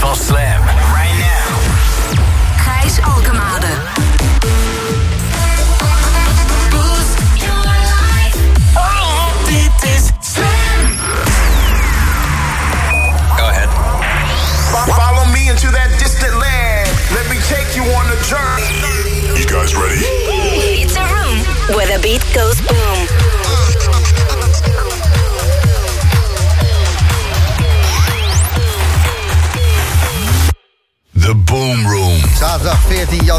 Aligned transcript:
van 0.00 0.14
Slam. 0.14 0.65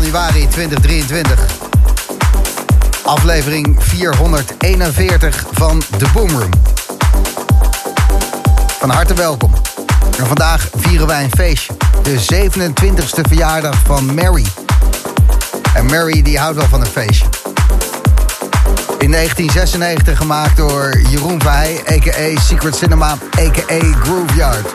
Januari 0.07 0.47
2023. 0.47 1.39
Aflevering 3.03 3.75
441 3.79 5.45
van 5.51 5.83
The 5.97 6.05
Boom 6.13 6.29
Room. 6.29 6.51
Van 8.79 8.89
harte 8.89 9.13
welkom. 9.13 9.53
Vandaag 10.23 10.69
vieren 10.75 11.07
wij 11.07 11.23
een 11.23 11.31
feestje. 11.35 11.73
De 12.03 12.15
27e 12.33 13.21
verjaardag 13.21 13.75
van 13.85 14.15
Mary. 14.15 14.45
En 15.73 15.85
Mary 15.85 16.21
die 16.21 16.39
houdt 16.39 16.57
wel 16.57 16.67
van 16.67 16.81
een 16.81 16.87
feestje. 16.87 17.25
In 18.97 19.11
1996 19.11 20.17
gemaakt 20.17 20.57
door 20.57 21.01
Jeroen 21.09 21.41
Verheij, 21.41 21.81
a.k.a. 21.91 22.41
Secret 22.41 22.75
Cinema, 22.75 23.17
a.k.a. 23.39 23.79
Grooveyard. 24.03 24.67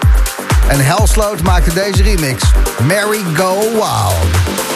En 0.69 0.85
Helsloot 0.85 1.43
maakte 1.43 1.73
deze 1.75 2.03
remix. 2.03 2.43
Mary 2.87 3.21
Go 3.35 3.61
Wild. 3.61 4.72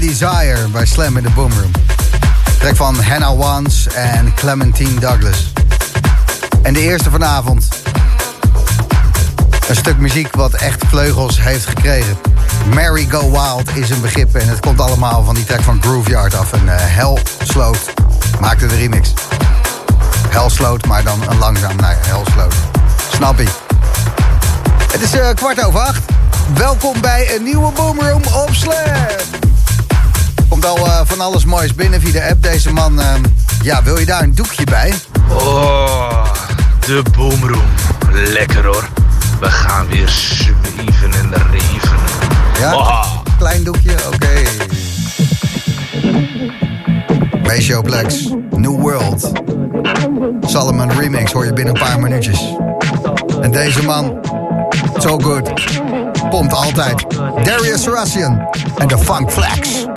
Desire 0.00 0.68
bij 0.68 0.86
Slam 0.86 1.16
in 1.16 1.22
the 1.22 1.30
Boom 1.30 1.52
Room. 1.52 1.70
Trek 2.58 2.76
van 2.76 3.02
Hannah 3.02 3.38
Wans 3.38 3.86
en 3.86 4.34
Clementine 4.34 5.00
Douglas. 5.00 5.52
En 6.62 6.72
de 6.72 6.80
eerste 6.80 7.10
vanavond. 7.10 7.68
Een 9.68 9.76
stuk 9.76 9.98
muziek 9.98 10.34
wat 10.34 10.52
echt 10.52 10.84
vleugels 10.86 11.42
heeft 11.42 11.66
gekregen. 11.66 12.18
Mary 12.74 13.06
Go 13.10 13.30
Wild 13.30 13.76
is 13.76 13.90
een 13.90 14.00
begrip 14.00 14.34
en 14.34 14.48
het 14.48 14.60
komt 14.60 14.80
allemaal 14.80 15.24
van 15.24 15.34
die 15.34 15.44
track 15.44 15.62
van 15.62 15.82
Grooveyard 15.82 16.34
af. 16.34 16.52
En 16.52 16.64
uh, 16.64 16.72
Hell 16.76 17.18
Sloot 17.42 17.92
maakte 18.40 18.66
de 18.66 18.76
remix. 18.76 19.12
Hell 20.28 20.48
Sloot, 20.48 20.86
maar 20.86 21.04
dan 21.04 21.20
een 21.28 21.38
langzaam. 21.38 21.76
Nee, 21.76 21.94
Hell 21.98 22.24
Sloot. 22.32 22.54
Snap? 23.12 23.38
Het 24.92 25.02
is 25.02 25.12
eh, 25.12 25.28
kwart 25.34 25.64
over 25.64 25.80
acht. 25.80 26.02
Welkom 26.54 27.00
bij 27.00 27.36
een 27.36 27.42
nieuwe 27.42 27.72
Boomroom 27.72 28.22
op 28.32 28.48
Slam. 28.52 29.39
Komt 30.50 30.64
al 30.64 30.86
eh, 30.86 31.00
van 31.04 31.20
alles 31.20 31.44
moois 31.44 31.74
binnen 31.74 32.00
via 32.00 32.12
de 32.12 32.28
app. 32.30 32.42
Deze 32.42 32.72
man, 32.72 33.00
eh, 33.00 33.14
ja, 33.62 33.82
wil 33.82 33.98
je 33.98 34.06
daar 34.06 34.22
een 34.22 34.34
doekje 34.34 34.64
bij? 34.64 34.94
Oh, 35.28 36.24
de 36.86 37.02
boomroom. 37.16 37.64
Lekker 38.12 38.64
hoor. 38.64 38.88
We 39.40 39.50
gaan 39.50 39.88
weer 39.88 40.08
zweven 40.08 41.12
en 41.12 41.32
reven. 41.50 41.98
Ja? 42.58 42.74
Oh. 42.74 43.06
Klein 43.38 43.64
doekje, 43.64 43.94
oké. 44.12 44.28
Ratio 47.42 47.82
Plex, 47.82 48.28
New 48.50 48.80
World. 48.80 49.30
Solomon 50.40 50.90
Remix 50.92 51.32
hoor 51.32 51.44
je 51.44 51.52
binnen 51.52 51.74
een 51.74 51.80
paar 51.80 52.00
minuutjes. 52.00 52.54
En 53.40 53.50
deze 53.50 53.82
man, 53.82 54.18
so 54.98 55.18
good. 55.18 55.52
Pompt 56.30 56.52
altijd. 56.52 57.06
Darius 57.44 57.86
Russian 57.86 58.48
en 58.78 58.88
de 58.88 58.98
Funk 58.98 59.30
Flex. 59.30 59.89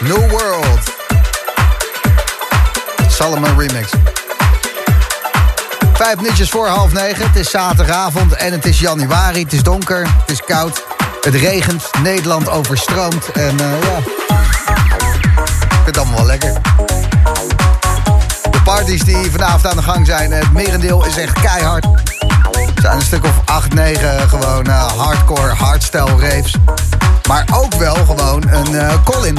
New 0.00 0.30
World. 0.30 0.92
Salomon 3.08 3.58
Remix. 3.58 3.90
Vijf 5.92 6.16
minuutjes 6.16 6.50
voor 6.50 6.66
half 6.66 6.92
negen. 6.92 7.26
Het 7.26 7.36
is 7.36 7.50
zaterdagavond 7.50 8.32
en 8.32 8.52
het 8.52 8.64
is 8.64 8.80
januari. 8.80 9.42
Het 9.42 9.52
is 9.52 9.62
donker, 9.62 10.06
het 10.20 10.30
is 10.30 10.40
koud. 10.40 10.84
Het 11.20 11.34
regent, 11.34 11.90
Nederland 12.02 12.48
overstroomt. 12.48 13.32
En 13.32 13.60
eh, 13.60 13.82
ja, 13.82 13.96
ik 13.96 15.80
vind 15.84 15.86
het 15.86 15.98
allemaal 15.98 16.16
wel 16.16 16.26
lekker. 16.26 16.52
De 18.50 18.62
parties 18.64 19.04
die 19.04 19.30
vanavond 19.30 19.66
aan 19.66 19.76
de 19.76 19.82
gang 19.82 20.06
zijn, 20.06 20.32
het 20.32 20.52
merendeel 20.52 21.06
is 21.06 21.16
echt 21.16 21.40
keihard. 21.40 21.84
Er 22.74 22.80
zijn 22.80 22.96
een 22.96 23.02
stuk 23.02 23.24
of 23.24 23.40
acht, 23.44 23.74
negen 23.74 24.28
gewoon 24.28 24.66
eh, 24.66 24.92
hardcore, 24.96 25.54
hardstyle 25.54 26.18
raves. 26.18 26.54
Maar 27.28 27.44
ook 27.52 27.74
wel 27.74 27.94
gewoon 27.94 28.42
een 28.50 28.78
eh, 28.78 28.94
Colin. 29.04 29.38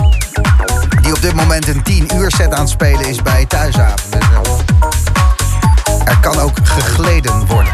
Die 1.02 1.14
op 1.14 1.22
dit 1.22 1.34
moment 1.34 1.68
een 1.68 1.84
10 1.84 2.16
uur 2.16 2.32
set 2.32 2.54
aan 2.54 2.60
het 2.60 2.70
spelen 2.70 3.06
is 3.06 3.22
bij 3.22 3.46
Thuisavond. 3.46 4.12
Dus, 4.12 4.22
eh, 5.86 6.08
er 6.08 6.18
kan 6.20 6.40
ook 6.40 6.58
gegleden 6.64 7.46
worden. 7.48 7.74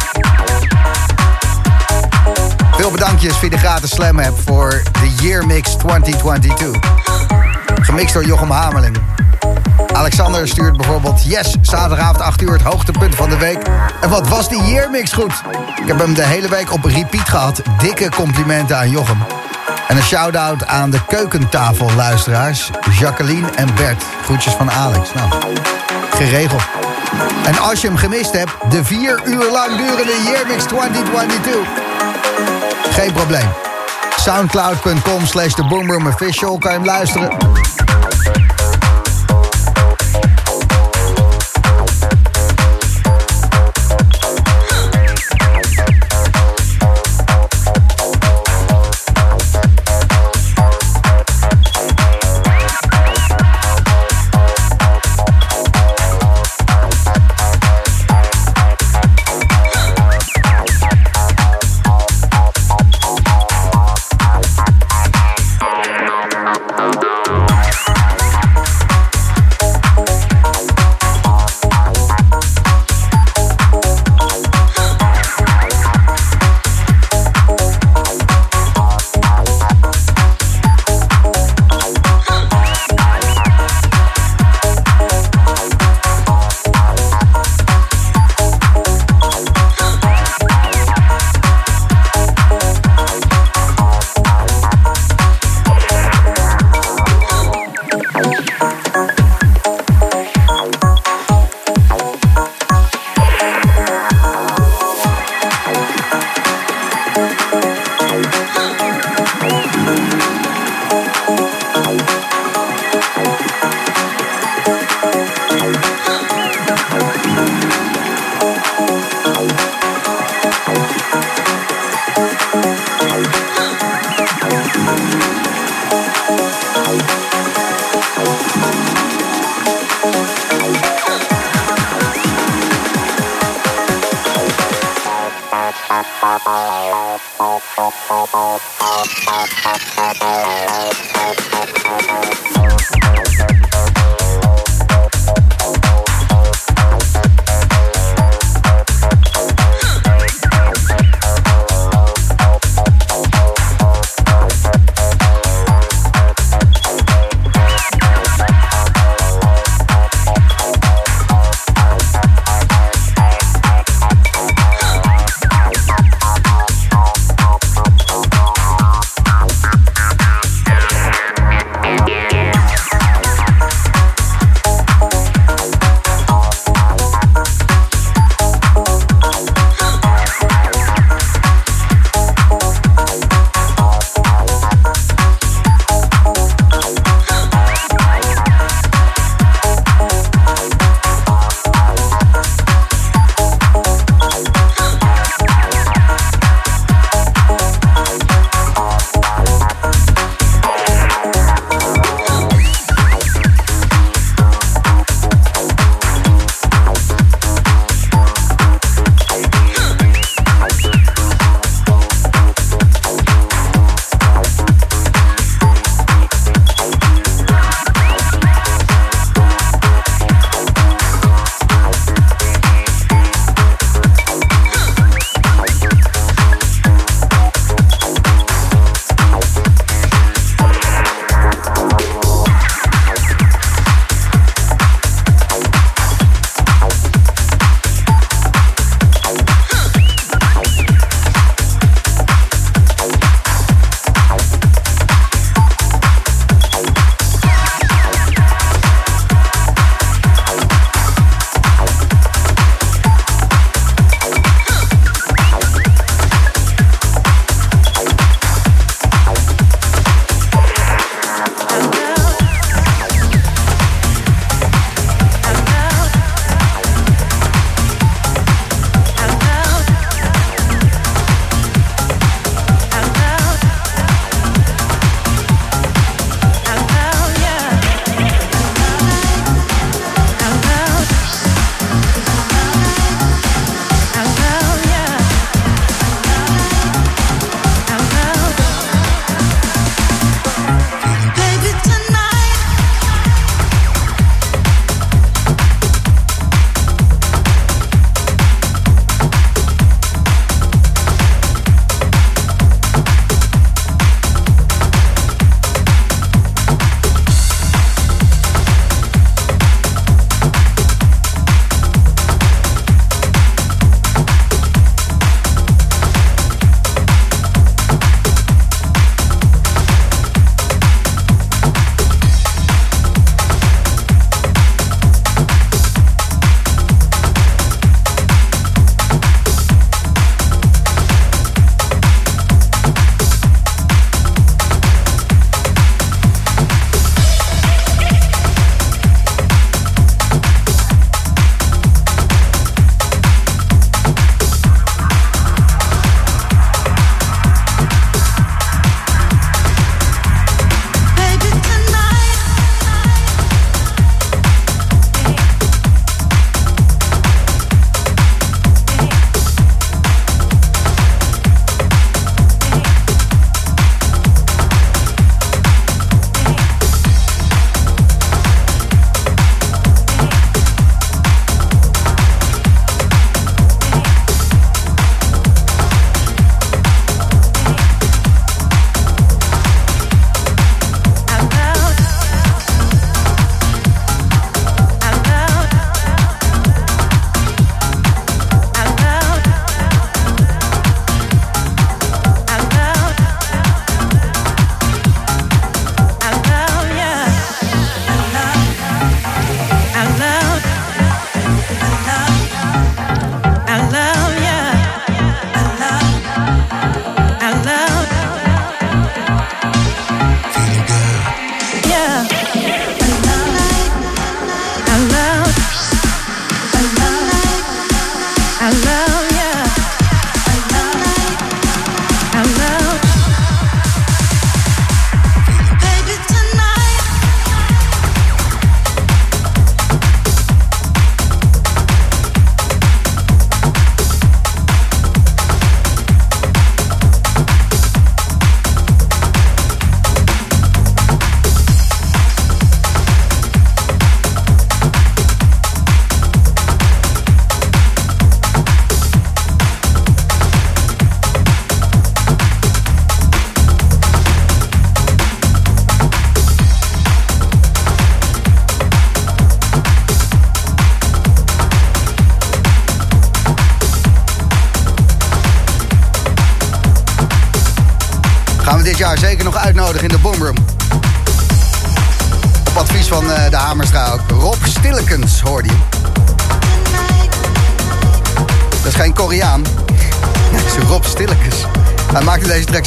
Veel 2.71 2.91
bedankjes 2.91 3.37
via 3.37 3.49
de 3.49 3.57
gratis 3.57 3.89
Slam 3.89 4.19
app 4.19 4.41
voor 4.45 4.81
de 4.91 5.13
Year 5.21 5.45
Mix 5.45 5.69
2022. 5.75 6.79
Gemixt 7.81 8.13
door 8.13 8.25
Jochem 8.25 8.51
Hamerling. 8.51 8.97
Alexander 9.93 10.47
stuurt 10.47 10.77
bijvoorbeeld... 10.77 11.23
Yes, 11.23 11.55
zaterdagavond 11.61 12.21
8 12.21 12.41
uur 12.41 12.51
het 12.51 12.61
hoogtepunt 12.61 13.15
van 13.15 13.29
de 13.29 13.37
week. 13.37 13.59
En 14.01 14.09
wat 14.09 14.27
was 14.27 14.49
die 14.49 14.63
Year 14.63 14.89
Mix 14.89 15.11
goed. 15.13 15.33
Ik 15.81 15.87
heb 15.87 15.99
hem 15.99 16.13
de 16.13 16.25
hele 16.25 16.49
week 16.49 16.73
op 16.73 16.83
repeat 16.83 17.29
gehad. 17.29 17.61
Dikke 17.77 18.09
complimenten 18.09 18.77
aan 18.77 18.89
Jochem. 18.89 19.17
En 19.91 19.97
een 19.97 20.03
shout-out 20.03 20.65
aan 20.65 20.89
de 20.89 21.05
keukentafelluisteraars... 21.05 22.69
Jacqueline 22.99 23.47
en 23.55 23.75
Bert. 23.75 24.03
Groetjes 24.23 24.53
van 24.53 24.71
Alex. 24.71 25.13
Nou, 25.13 25.29
geregeld. 26.11 26.61
En 27.45 27.59
als 27.59 27.81
je 27.81 27.87
hem 27.87 27.97
gemist 27.97 28.31
hebt... 28.31 28.51
de 28.69 28.83
vier 28.83 29.21
uur 29.25 29.51
lang 29.51 29.77
durende 29.77 30.21
Year 30.25 30.47
Mix 30.47 30.63
2022... 30.63 31.55
Geen 32.91 33.11
probleem. 33.13 33.49
Soundcloud.com 34.15 35.25
slash 35.25 35.53
The 35.53 35.63
Boomroom 35.63 36.07
Official 36.07 36.57
kan 36.57 36.71
je 36.71 36.77
hem 36.77 36.85
luisteren. 36.85 37.37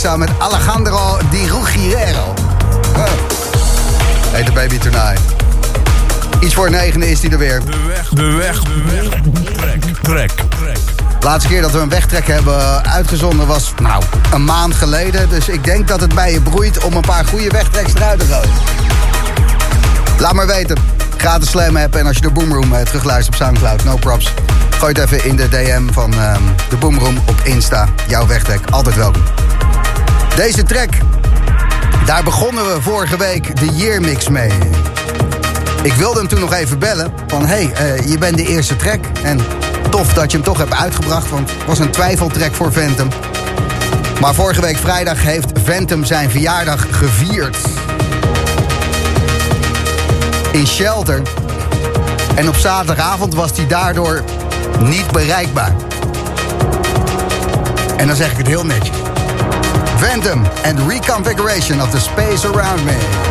Samen 0.05 0.29
met 0.29 0.39
Alejandro 0.39 1.19
Di 1.31 1.47
Ruggiero. 1.47 2.35
Oh. 2.97 3.05
Heet 4.33 4.47
de 4.47 4.53
Baby 4.53 4.79
Tonight. 4.79 5.21
Iets 6.41 6.55
voor 6.55 6.71
negende 6.71 7.11
is 7.11 7.23
hij 7.23 7.31
er 7.31 7.39
weer. 7.39 7.61
De 7.65 7.81
weg, 7.87 8.09
de 8.09 8.33
weg, 8.33 8.63
de 8.63 8.83
weg. 8.85 9.21
Trek, 9.53 9.85
trek, 10.03 10.31
trek. 10.49 10.79
Laatste 11.21 11.49
keer 11.49 11.63
dat 11.63 11.71
we 11.71 11.79
een 11.79 11.89
wegtrek 11.89 12.27
hebben 12.27 12.85
uitgezonden 12.87 13.47
was, 13.47 13.73
nou, 13.83 14.03
een 14.33 14.45
maand 14.45 14.75
geleden. 14.75 15.29
Dus 15.29 15.49
ik 15.49 15.65
denk 15.65 15.89
dat 15.89 16.01
het 16.01 16.15
bij 16.15 16.33
je 16.33 16.41
broeit 16.41 16.85
om 16.85 16.95
een 16.95 17.01
paar 17.01 17.25
goede 17.25 17.49
wegtreks 17.49 17.95
eruit 17.95 18.19
te 18.19 18.27
gooien. 18.27 18.51
Laat 20.19 20.33
maar 20.33 20.47
weten. 20.47 20.77
Gratis 21.17 21.51
Slam 21.51 21.77
app 21.77 21.95
en 21.97 22.07
als 22.07 22.17
je 22.17 22.23
de 22.23 22.31
Boomroom 22.31 22.75
eh, 22.75 22.81
terugluistert 22.81 23.41
op 23.41 23.43
Soundcloud, 23.43 23.85
no 23.85 23.97
props. 23.97 24.33
Gooi 24.79 24.93
het 24.93 25.13
even 25.13 25.29
in 25.29 25.37
de 25.37 25.49
DM 25.49 25.93
van 25.93 26.15
ehm, 26.15 26.43
de 26.69 26.77
Boomroom 26.77 27.19
op 27.27 27.41
Insta. 27.43 27.89
Jouw 28.09 28.27
wegtrek, 28.27 28.61
altijd 28.71 28.95
welkom. 28.95 29.23
Deze 30.37 30.63
track, 30.63 30.91
daar 32.07 32.23
begonnen 32.23 32.75
we 32.75 32.83
vorige 32.83 33.17
week 33.17 33.57
de 33.61 33.67
Year 33.67 34.01
Mix 34.01 34.29
mee. 34.29 34.53
Ik 35.83 35.93
wilde 35.93 36.19
hem 36.19 36.29
toen 36.29 36.41
nog 36.41 36.53
even 36.53 36.79
bellen. 36.79 37.13
Van, 37.27 37.47
hé, 37.47 37.65
hey, 37.65 37.73
eh, 37.73 38.09
je 38.11 38.19
bent 38.19 38.37
de 38.37 38.47
eerste 38.47 38.77
track. 38.77 39.05
En 39.23 39.41
tof 39.91 40.13
dat 40.13 40.31
je 40.31 40.37
hem 40.37 40.47
toch 40.47 40.59
hebt 40.59 40.75
uitgebracht. 40.75 41.31
Want 41.31 41.51
het 41.51 41.67
was 41.67 41.79
een 41.79 41.91
twijfeltrack 41.91 42.55
voor 42.55 42.73
Phantom. 42.73 43.09
Maar 44.21 44.35
vorige 44.35 44.61
week 44.61 44.77
vrijdag 44.77 45.23
heeft 45.23 45.53
Phantom 45.65 46.05
zijn 46.05 46.31
verjaardag 46.31 46.87
gevierd. 46.91 47.57
In 50.53 50.67
Shelter. 50.67 51.23
En 52.35 52.49
op 52.49 52.57
zaterdagavond 52.57 53.35
was 53.35 53.51
hij 53.57 53.67
daardoor 53.67 54.25
niet 54.81 55.11
bereikbaar. 55.11 55.73
En 57.97 58.07
dan 58.07 58.17
zeg 58.17 58.31
ik 58.31 58.37
het 58.37 58.47
heel 58.47 58.67
netjes. 58.67 59.04
Phantom 60.01 60.41
and 60.65 60.79
Reconfiguration 60.81 61.83
of 61.83 61.93
the 61.93 62.01
Space 62.01 62.45
Around 62.45 62.85
Me. 62.87 63.24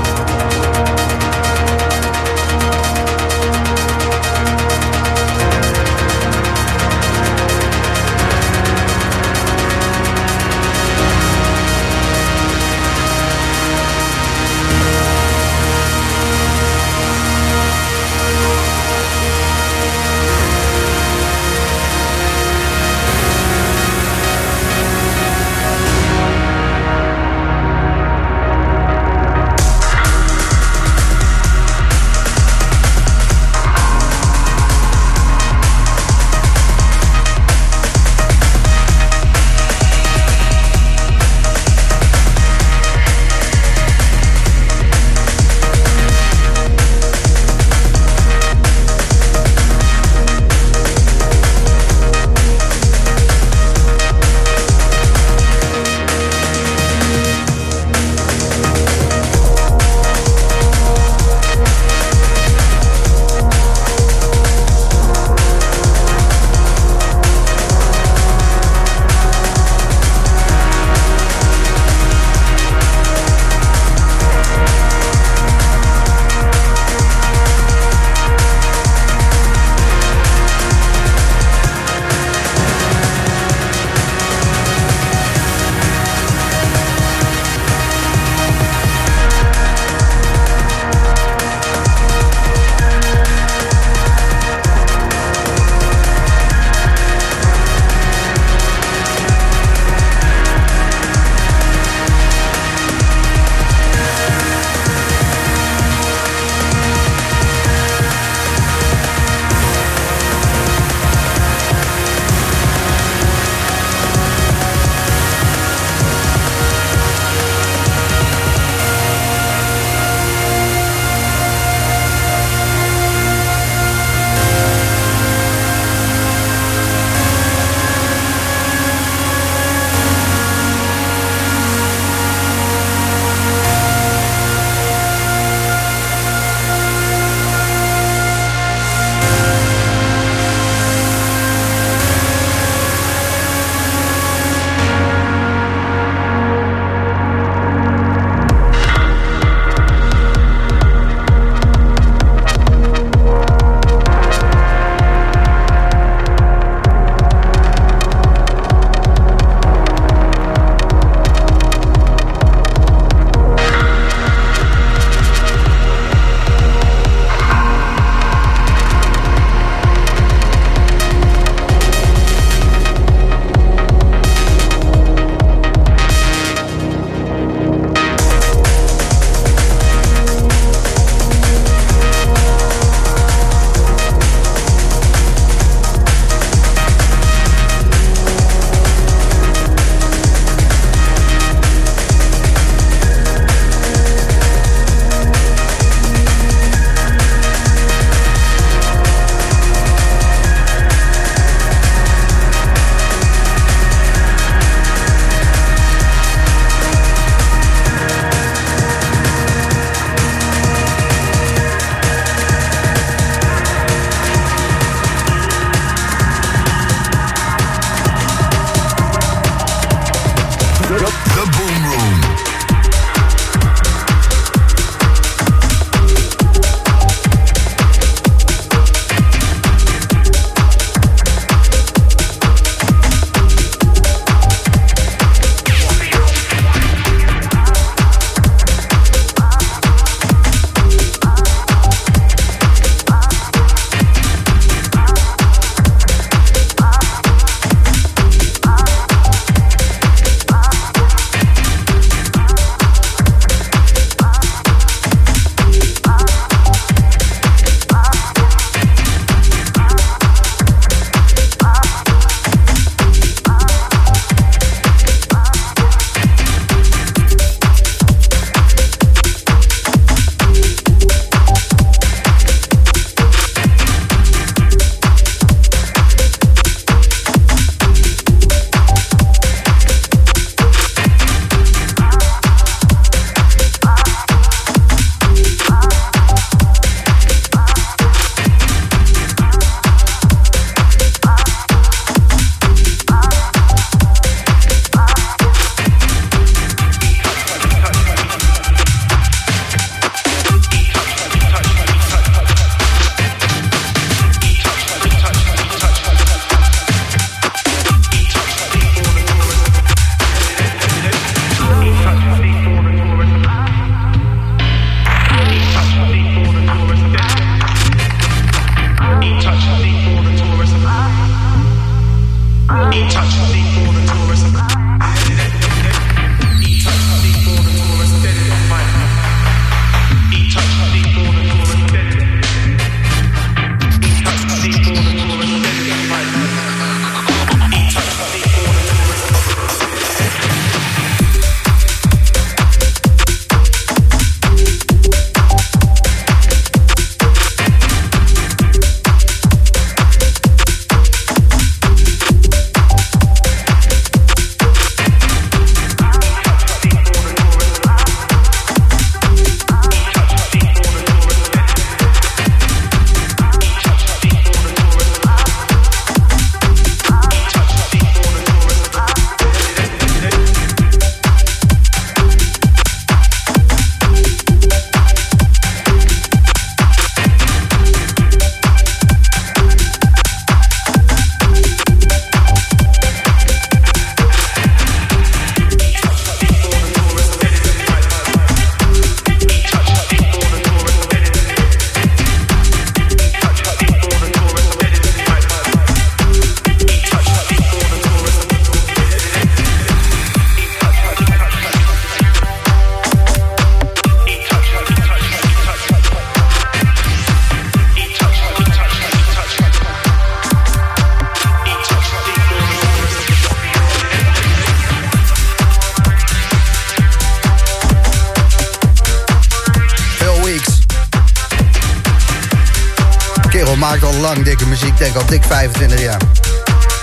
Denk 424.98 425.16
al 425.16 425.26
dik 425.26 425.44
25 425.44 426.02
jaar. 426.02 426.22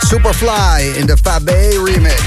Superfly 0.00 0.92
in 0.94 1.06
de 1.06 1.16
Fabé 1.22 1.68
remix. 1.84 2.20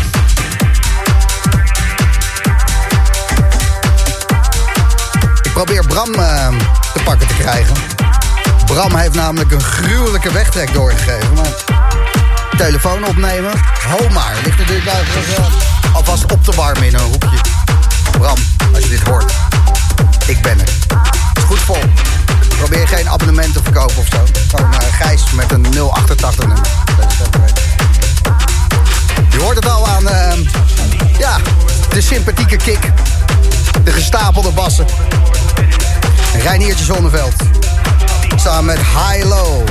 Ik 5.42 5.54
probeer 5.54 5.86
Bram 5.88 6.14
eh, 6.14 6.48
te 6.94 7.04
pakken 7.04 7.28
te 7.28 7.34
krijgen. 7.34 7.76
Bram 8.66 8.96
heeft 8.96 9.14
namelijk 9.14 9.52
een 9.52 9.62
gruwelijke 9.64 10.32
wegtrek 10.32 10.74
doorgegeven. 10.74 11.34
Maar 11.34 11.54
telefoon 12.58 13.06
opnemen, 13.06 13.52
ho 13.88 14.10
maar. 14.10 14.34
Ligt 14.44 14.58
natuurlijk 14.58 14.86
uh, 14.86 15.96
alvast 15.96 16.32
op 16.32 16.44
te 16.44 16.52
warmen 16.52 16.84
in 16.84 16.94
een 16.94 17.02
hoekje. 17.02 17.38
Bram, 18.12 18.38
als 18.74 18.84
je 18.84 18.90
dit 18.90 19.08
hoort. 19.08 19.34
Ik 20.26 20.42
ben 20.42 20.60
er. 20.60 20.68
Is 21.34 21.44
goed 21.44 21.60
vol. 21.60 21.84
Probeer 22.64 22.88
geen 22.88 23.10
abonnement 23.10 23.54
te 23.54 23.60
verkopen 23.64 23.98
of 23.98 24.08
zo. 24.12 24.24
Gewoon 24.48 24.74
uh, 24.74 24.80
Gijs 24.92 25.32
met 25.32 25.52
een 25.52 25.66
088 25.92 26.48
nummer. 26.48 26.68
Je 29.30 29.40
hoort 29.40 29.56
het 29.56 29.70
al 29.70 29.88
aan 29.88 30.04
uh, 30.04 30.34
ja, 31.18 31.38
de 31.90 32.02
sympathieke 32.02 32.56
kick. 32.56 32.92
De 33.84 33.92
gestapelde 33.92 34.52
bassen. 34.52 34.86
Reiniertje 36.38 36.86
Zonneveld. 36.86 37.34
Samen 38.36 38.66
met 38.66 38.78
High 38.78 39.26
Low. 39.26 39.68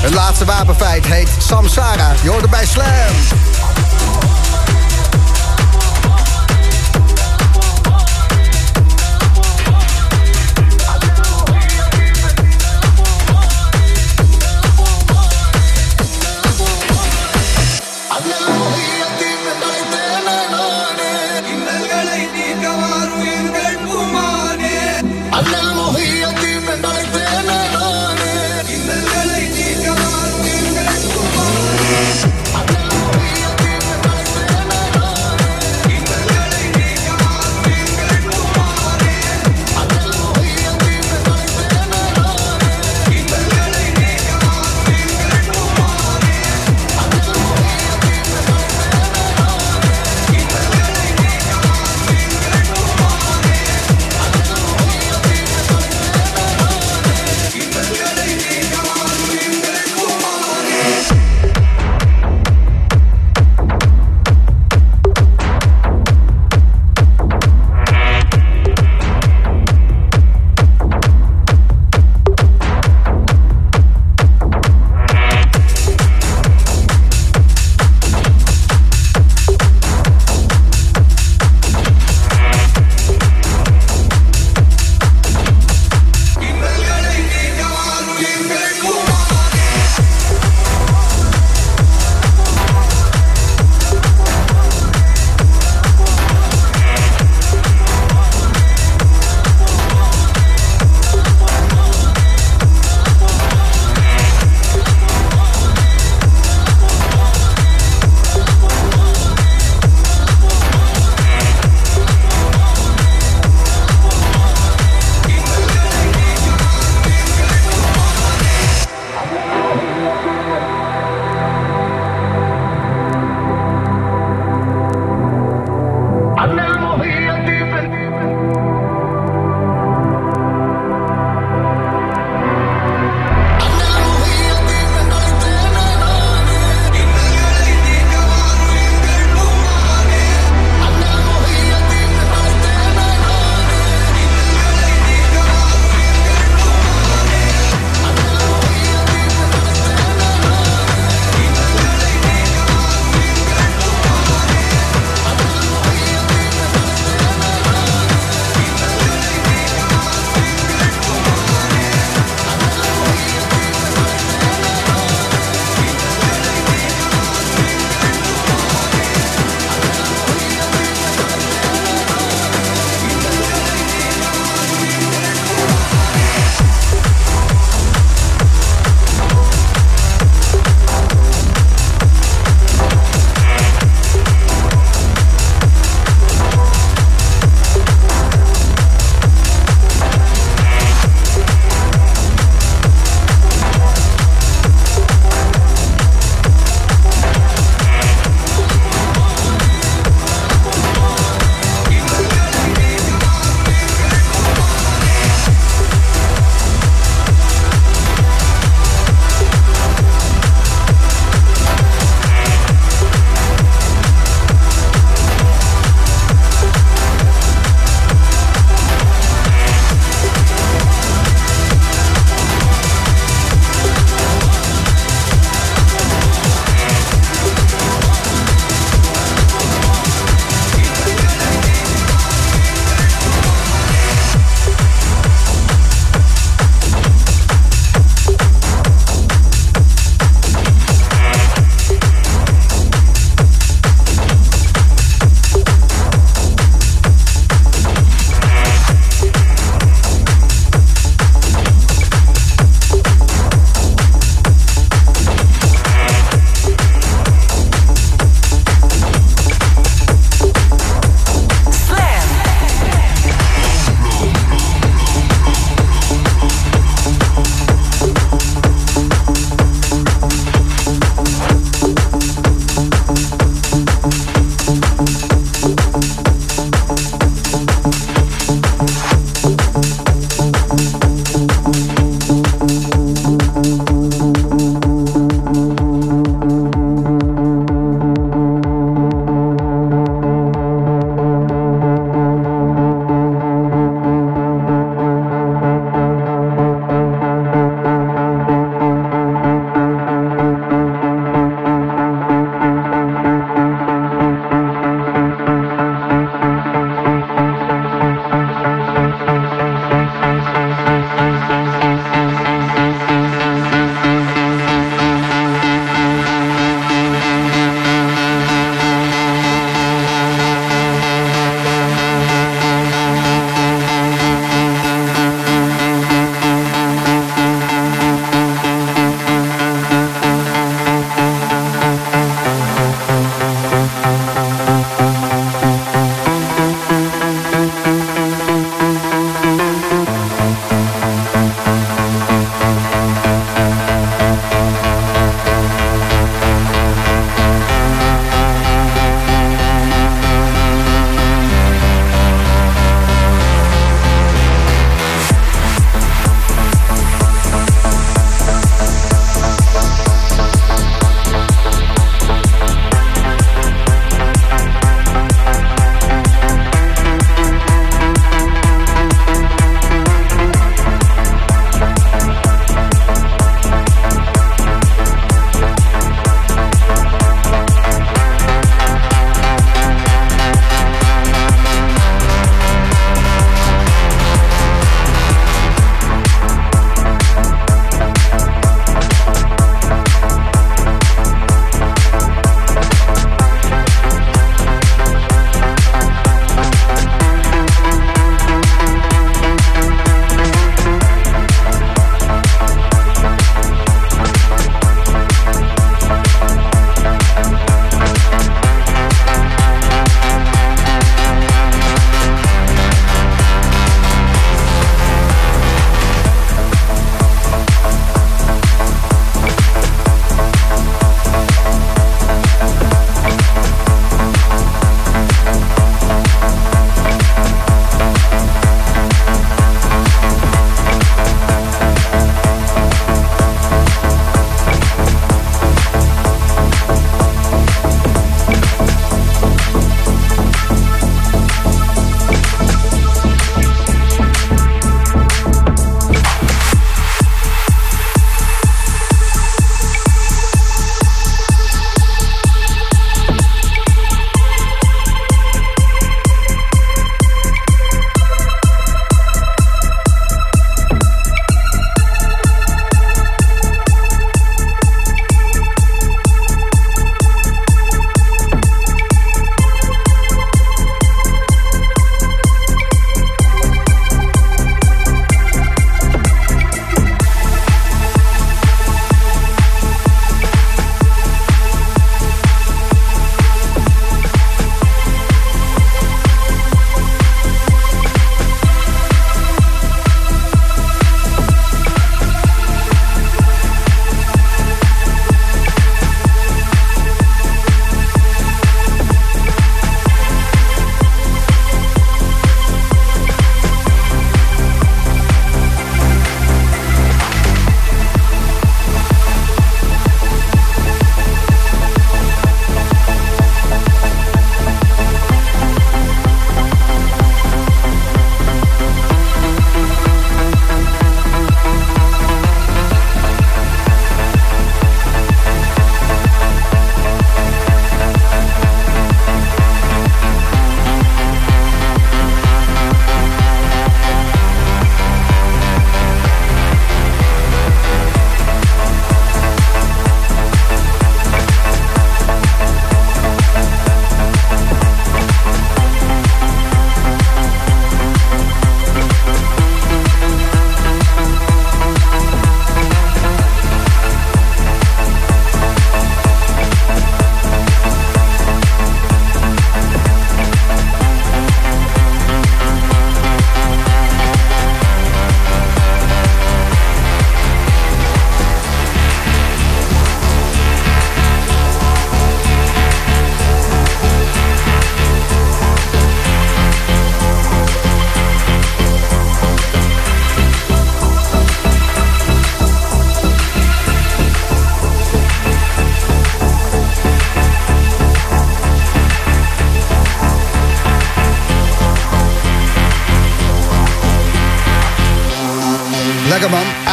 Het 0.00 0.14
laatste 0.14 0.44
wapenfeit 0.44 1.06
heet 1.06 1.28
Samsara. 1.38 2.12
Je 2.22 2.28
hoort 2.28 2.42
er 2.42 2.48
bij 2.48 2.66
Slam. 2.66 2.86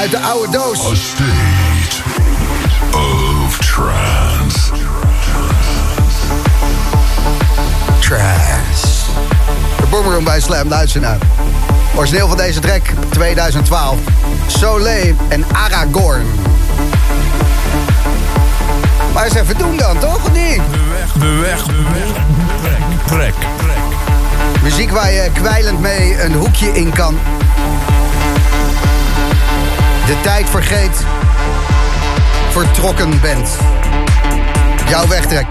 Uit 0.03 0.11
de 0.11 0.19
oude 0.19 0.51
doos. 0.51 0.79
A 0.79 0.95
state 0.95 2.01
of 2.91 3.57
trance. 3.57 4.71
Trash. 7.99 9.05
De 9.77 9.85
Boomroom 9.89 10.23
bij 10.23 10.39
Slam, 10.39 10.67
luister 10.67 11.01
naar. 11.01 11.17
Origineel 11.95 12.27
van 12.27 12.37
deze 12.37 12.59
track, 12.59 12.81
2012. 13.09 13.97
Soleil 14.47 15.15
en 15.29 15.45
Aragorn. 15.53 16.25
Maar 19.13 19.25
eens 19.25 19.35
even 19.35 19.57
doen 19.57 19.77
dan, 19.77 19.99
toch? 19.99 20.15
Of 20.15 20.31
niet? 20.31 20.61
De 20.73 20.89
weg, 20.91 21.13
de 21.13 21.39
weg. 21.41 21.63
Trek, 23.05 23.33
trek. 23.57 23.73
Muziek 24.63 24.91
waar 24.91 25.11
je 25.11 25.29
kwijlend 25.33 25.79
mee 25.79 26.21
een 26.23 26.33
hoekje 26.33 26.71
in 26.71 26.93
kan. 26.93 27.19
De 30.05 30.15
tijd 30.21 30.49
vergeet. 30.49 31.05
Vertrokken 32.49 33.21
bent. 33.21 33.57
Jouw 34.89 35.07
wegtrek. 35.07 35.45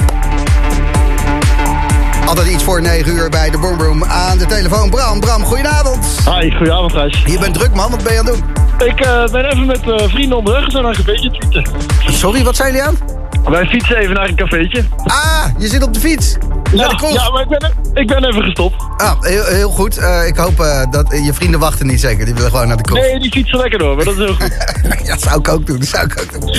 Altijd 2.27 2.47
iets 2.47 2.65
voor 2.65 2.81
9 2.83 3.13
uur 3.13 3.31
bij 3.31 3.51
de 3.51 3.59
Boom 3.59 3.81
Room. 3.81 4.05
Aan 4.05 4.39
de 4.39 4.47
telefoon 4.47 4.91
Bram. 4.91 5.21
Bram, 5.21 5.43
goedenavond. 5.45 6.07
Hi, 6.25 6.51
goedenavond 6.51 6.93
Gijs. 6.93 7.23
Je 7.27 7.39
bent 7.39 7.55
druk 7.55 7.75
man, 7.75 7.91
wat 7.91 8.03
ben 8.03 8.13
je 8.13 8.19
aan 8.19 8.27
het 8.27 8.35
doen? 8.79 8.89
Ik 8.89 9.01
eh, 9.01 9.27
ben 9.27 9.45
even 9.45 9.67
met 9.67 9.91
eh, 9.91 10.09
vrienden 10.09 10.39
onderweg, 10.39 10.65
we 10.65 10.71
zijn 10.71 10.83
naar 10.83 10.99
een 10.99 11.05
cafeetje 11.05 11.31
fietsen. 11.31 11.65
Sorry, 12.07 12.45
wat 12.45 12.57
zijn 12.57 12.73
jullie 12.73 12.87
aan? 12.87 12.99
Wij 13.45 13.67
fietsen 13.67 13.97
even 13.97 14.15
naar 14.15 14.29
een 14.29 14.37
cafeetje. 14.37 14.85
Ah, 15.05 15.45
je 15.59 15.69
zit 15.69 15.83
op 15.83 15.95
de 15.95 16.01
fiets. 16.01 16.37
Ja, 16.73 16.91
ja, 17.13 17.31
maar 17.31 17.43
ik 17.43 17.49
ben, 17.49 17.73
ik 17.95 18.07
ben 18.07 18.25
even 18.25 18.43
gestopt. 18.43 18.82
Ah, 19.03 19.23
heel, 19.23 19.45
heel 19.45 19.71
goed. 19.71 19.97
Eh, 19.97 20.27
ik 20.27 20.37
hoop 20.37 20.61
eh, 20.61 20.83
dat 20.91 21.07
je 21.25 21.33
vrienden 21.35 21.61
wachten 21.61 21.87
niet 21.87 22.01
zeker. 22.01 22.25
Die 22.25 22.35
willen 22.35 22.51
gewoon 22.51 22.69
naar 22.69 22.77
de 22.77 22.83
kroeg. 22.83 22.99
Nee, 22.99 23.19
die 23.19 23.31
fietsen 23.31 23.59
lekker 23.59 23.79
door, 23.79 23.97
maar 23.97 24.05
dat 24.05 24.15
is 24.19 24.21
heel 24.25 24.35
goed. 24.35 24.51
Ja, 25.05 25.09
dat 25.13 25.23
zou 25.23 25.39
ik 25.39 25.49
ook 25.49 25.67
doen. 25.67 25.79
Dat 25.79 25.89
zou 25.89 26.05
ik 26.07 26.21
ook 26.21 26.41
doen. 26.41 26.57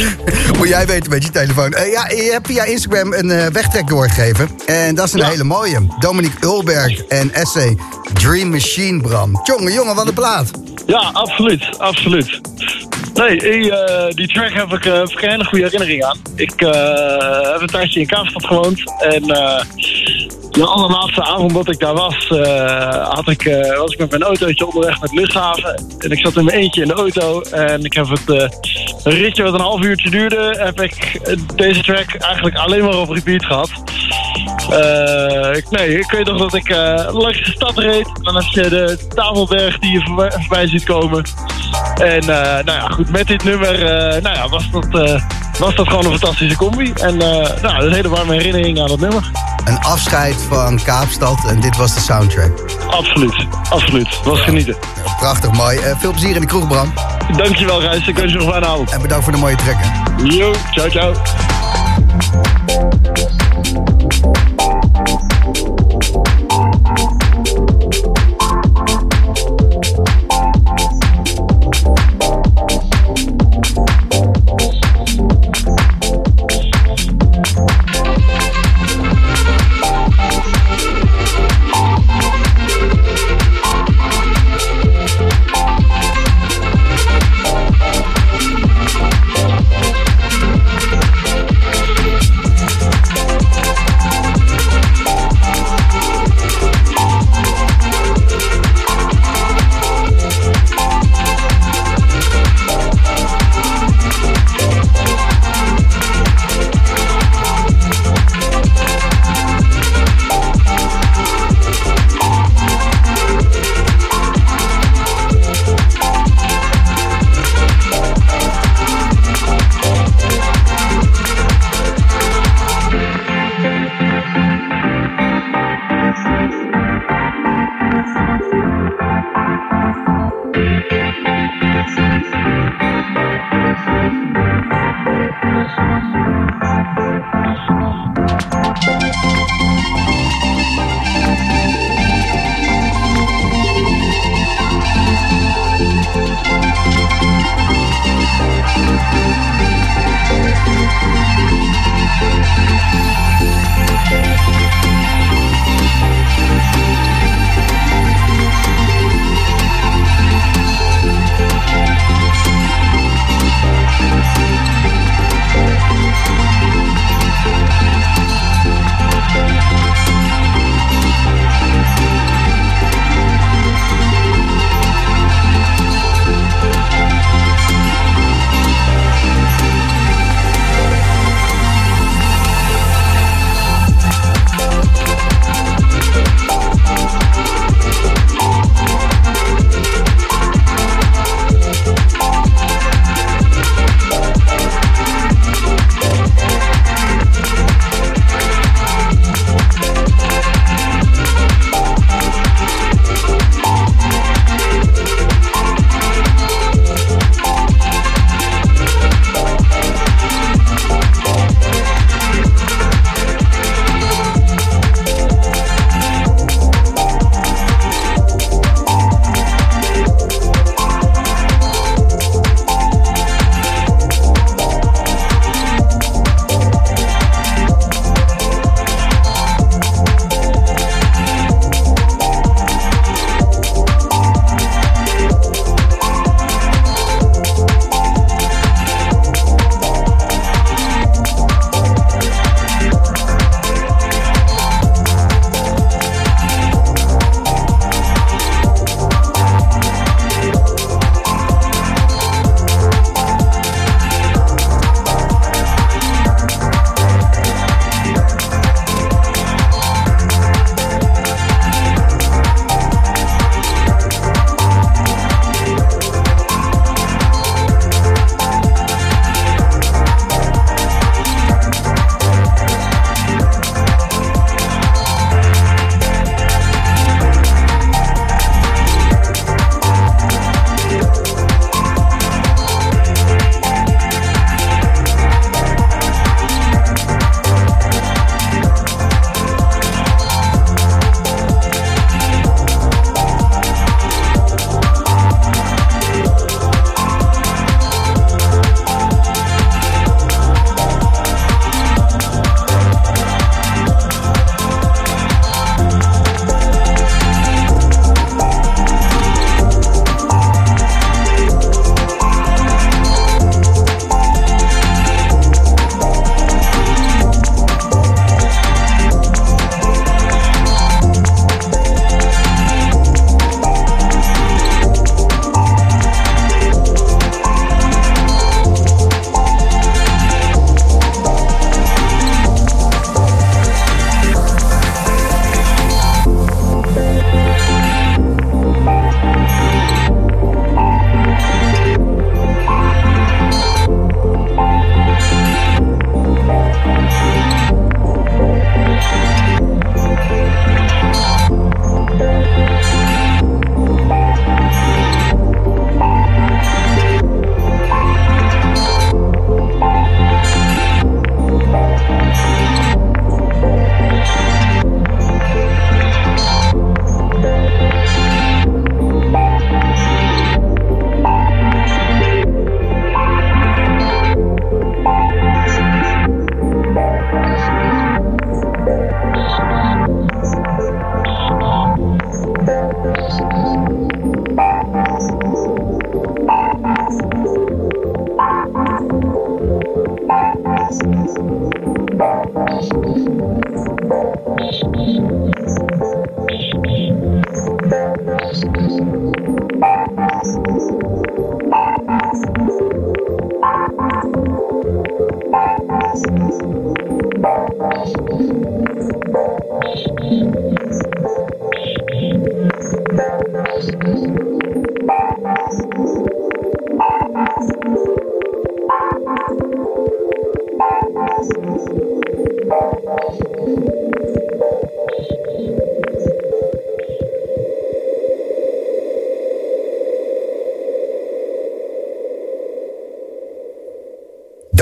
Moet 0.58 0.68
jij 0.68 0.86
weten 0.86 1.10
met 1.10 1.24
je 1.24 1.30
telefoon. 1.30 1.74
Eh, 1.74 1.91
ja, 1.91 2.08
je 2.10 2.30
hebt 2.32 2.48
via 2.48 2.64
Instagram 2.64 3.14
een 3.14 3.52
wegtrek 3.54 3.88
doorgegeven. 3.88 4.50
En 4.66 4.96
dat 4.96 5.06
is 5.06 5.14
een 5.14 5.20
Ja. 5.20 5.28
hele 5.30 5.44
mooie. 5.44 5.88
Dominique 6.00 6.46
Ulberg 6.48 7.04
en 7.06 7.34
Essay 7.34 7.78
Dream 8.14 8.50
Machine, 8.50 9.02
Bram. 9.02 9.39
Jongen, 9.44 9.74
jongen, 9.74 9.96
wat 9.96 10.08
een 10.08 10.14
plaat. 10.14 10.52
Ja, 10.86 11.10
absoluut, 11.14 11.80
absoluut. 11.80 12.41
Nee, 13.14 13.39
die, 13.39 13.74
die 14.16 14.28
track 14.28 14.54
heb 14.54 14.72
ik, 14.74 14.84
heb 14.84 15.10
ik 15.10 15.22
een 15.22 15.30
hele 15.30 15.46
goede 15.46 15.64
herinnering 15.64 16.04
aan. 16.04 16.18
Ik 16.36 16.54
heb 17.52 17.62
een 17.62 17.68
tijdje 17.68 18.00
in 18.00 18.08
Kaapstad 18.08 18.46
gewoond. 18.46 18.84
En 19.00 19.24
eh, 19.24 19.64
de 20.54 20.66
allerlaatste 20.66 21.24
avond 21.24 21.54
dat 21.54 21.70
ik 21.70 21.80
daar 21.80 21.93
was, 21.93 22.28
eh, 22.28 23.08
had 23.10 23.28
ik, 23.28 23.45
eh, 23.45 23.78
was 23.78 23.93
ik 23.93 23.99
met 23.99 24.10
mijn 24.10 24.24
autootje 24.24 24.66
onderweg 24.66 25.01
met 25.01 25.12
luchthaven. 25.12 25.86
En 25.97 26.12
ik 26.12 26.20
zat 26.20 26.36
in 26.36 26.45
mijn 26.45 26.58
eentje 26.58 26.82
in 26.82 26.88
de 26.88 26.93
auto. 26.93 27.41
En 27.41 27.84
ik 27.84 27.93
heb 27.93 28.10
het 28.10 28.30
een 29.04 29.14
ritje 29.14 29.43
wat 29.43 29.54
een 29.54 29.60
half 29.60 29.84
uurtje 29.84 30.10
duurde, 30.10 30.56
heb 30.60 30.82
ik 30.82 31.20
deze 31.56 31.82
track 31.82 32.16
eigenlijk 32.16 32.56
alleen 32.56 32.84
maar 32.84 32.97
op 32.97 33.10
repeat 33.10 33.45
gehad. 33.45 33.70
Eh, 34.70 35.56
ik, 35.56 35.70
nee, 35.70 35.99
ik 35.99 36.12
weet 36.12 36.26
nog 36.26 36.38
dat 36.38 36.54
ik 36.54 36.70
langs 37.12 37.43
de 37.43 37.51
stad 37.51 37.78
reed. 37.78 38.10
Dan 38.22 38.36
heb 38.36 38.45
je 38.51 38.70
de 38.70 39.08
Tafelberg 39.16 39.80
die 39.80 39.91
je 39.91 40.30
voorbij, 40.39 40.68
ziet 40.68 40.84
komen. 40.84 41.24
En 41.95 42.26
nou 42.26 42.66
ja, 42.66 42.88
goed, 42.89 43.10
met 43.10 43.28
dit 43.28 43.43
nummer 43.43 43.80
nou 44.22 44.36
ja, 44.36 44.49
was, 44.49 44.70
dat, 44.72 45.22
was 45.60 45.76
dat 45.76 45.88
gewoon 45.88 46.06
een 46.06 46.20
fantastische 46.20 46.58
combi. 46.58 46.91
En 46.93 47.18
nou, 47.18 47.86
een 47.86 47.93
hele 47.93 48.10
warme 48.10 48.34
herinnering 48.34 48.80
aan 48.80 48.88
dat 48.88 48.99
nummer. 48.99 49.32
Een 49.66 49.80
afscheid 49.80 50.36
van 50.49 50.80
Kaapstad 50.84 51.45
en 51.47 51.59
dit 51.59 51.78
was 51.78 51.93
de 51.93 51.99
soundtrack. 51.99 52.51
Absoluut, 52.88 53.47
absoluut. 53.70 54.20
Was 54.24 54.39
genieten. 54.39 54.76
Prachtig 55.20 55.51
mooi. 55.51 55.78
Eh, 55.78 55.95
veel 55.99 56.11
plezier 56.11 56.36
in 56.36 56.41
de 56.41 56.47
kroeg, 56.47 56.68
Bram. 56.68 56.93
Dankjewel, 57.38 57.80
Gijs. 57.80 58.07
Ik 58.07 58.18
wens 58.18 58.32
je 58.32 58.38
nog 58.38 58.47
een 58.47 58.51
fijne 58.51 58.68
avond. 58.68 58.91
En 58.91 59.01
bedankt 59.01 59.24
voor 59.24 59.34
de 59.34 59.39
mooie 59.39 59.55
trekken. 59.55 59.91
Yo, 60.24 60.53
ciao, 60.72 60.89
ciao. 60.89 61.14
Thank 66.14 66.43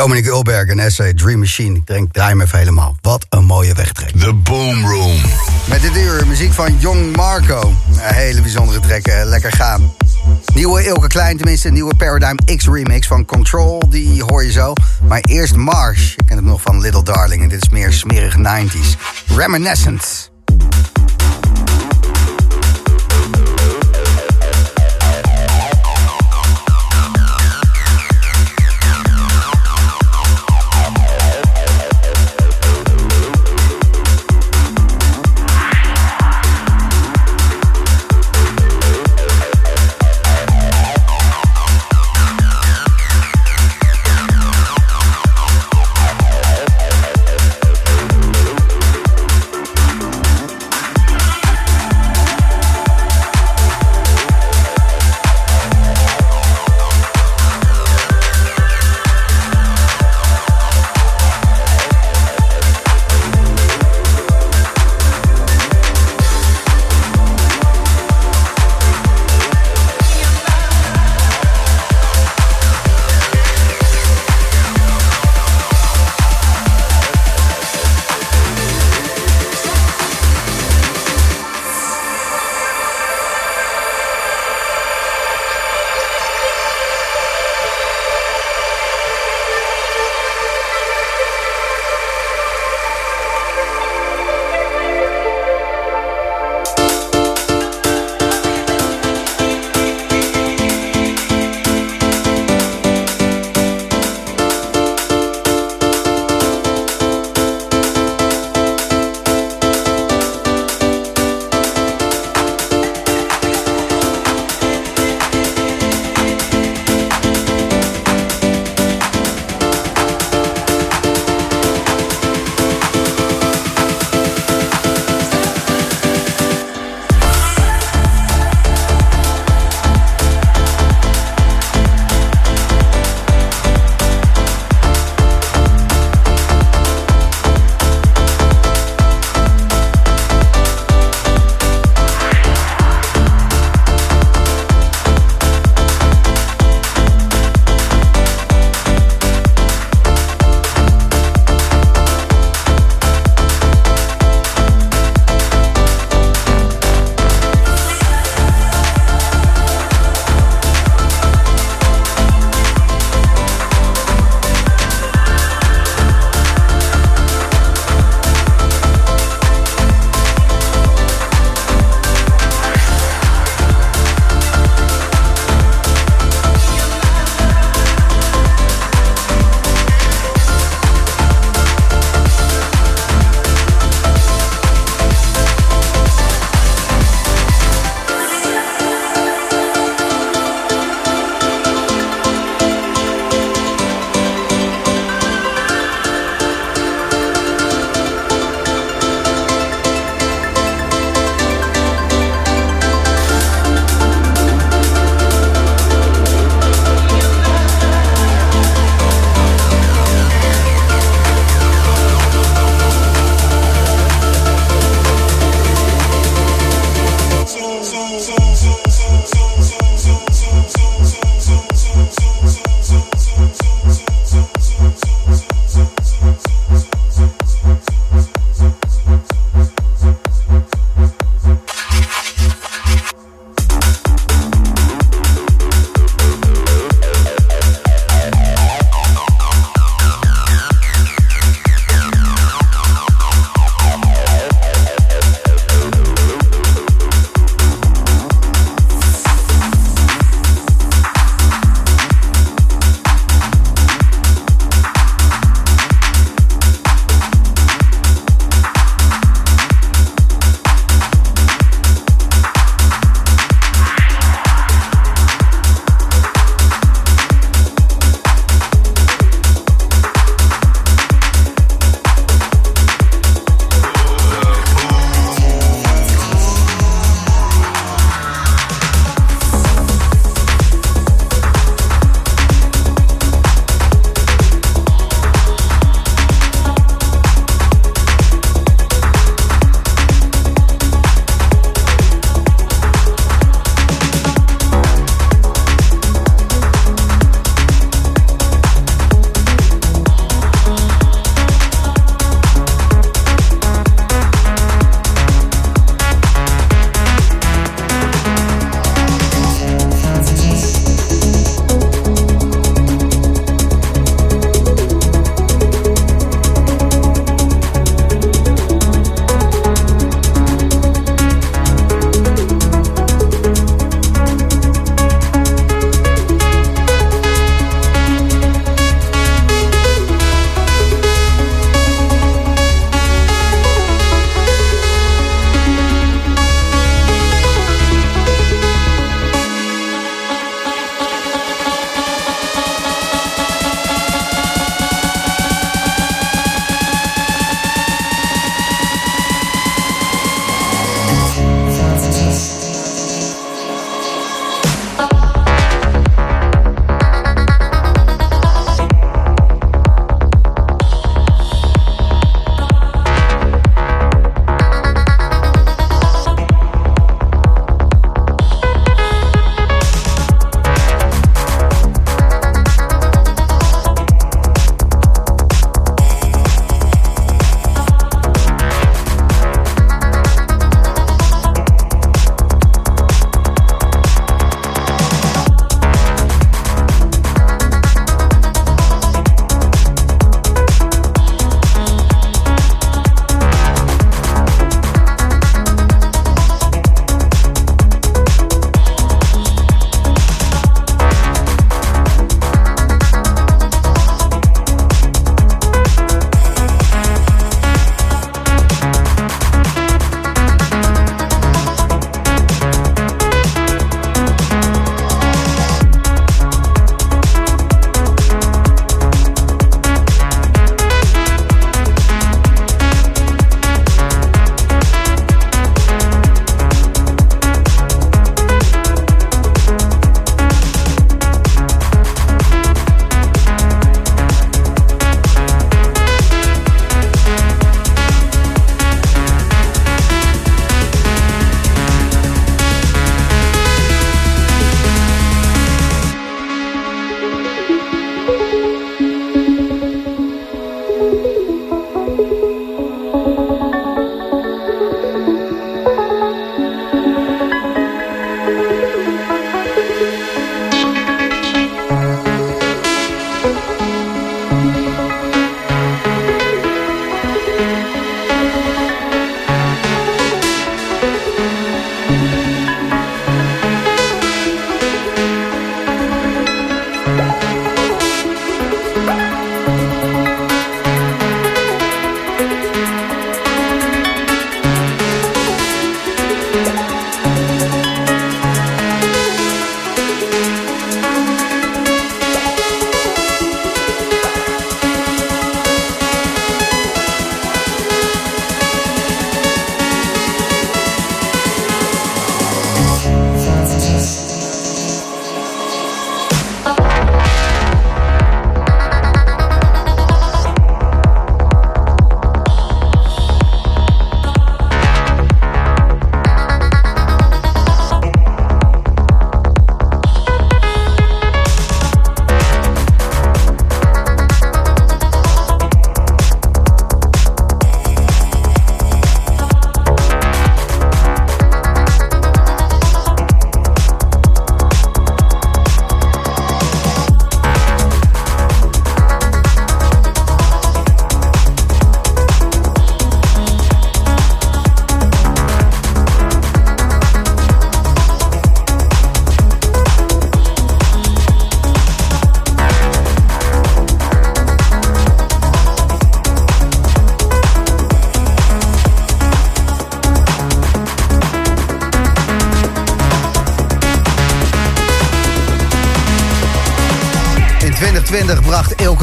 Dominic 0.01 0.25
Ulberg 0.25 0.69
en 0.69 0.79
Essay 0.79 1.13
Dream 1.13 1.39
Machine. 1.39 1.75
Ik 1.75 1.85
denk, 1.85 2.13
draai 2.13 2.29
hem 2.29 2.41
even 2.41 2.57
helemaal. 2.57 2.95
Wat 3.01 3.25
een 3.29 3.45
mooie 3.45 3.73
wegtrek. 3.73 4.19
The 4.19 4.33
Boom 4.33 4.85
Room. 4.85 5.21
Met 5.69 5.81
dit 5.81 5.97
uur 5.97 6.27
muziek 6.27 6.53
van 6.53 6.77
Young 6.79 7.15
Marco. 7.15 7.73
Een 7.89 8.13
hele 8.13 8.41
bijzondere 8.41 8.79
track, 8.79 9.05
eh, 9.05 9.21
lekker 9.25 9.51
gaan. 9.51 9.93
Nieuwe 10.53 10.85
Ilke 10.85 11.07
Klein, 11.07 11.37
tenminste 11.37 11.67
een 11.67 11.73
nieuwe 11.73 11.95
Paradigm 11.95 12.57
X 12.57 12.67
remix 12.67 13.07
van 13.07 13.25
Control. 13.25 13.89
Die 13.89 14.23
hoor 14.23 14.43
je 14.43 14.51
zo. 14.51 14.73
Maar 15.07 15.19
eerst 15.19 15.55
Marsh. 15.55 16.09
Je 16.15 16.23
kent 16.25 16.39
hem 16.39 16.49
nog 16.49 16.61
van 16.61 16.81
Little 16.81 17.03
Darling. 17.03 17.43
En 17.43 17.49
dit 17.49 17.61
is 17.61 17.69
meer 17.69 17.93
smerig 17.93 18.37
90s. 18.37 18.97
Reminiscent. 19.35 20.30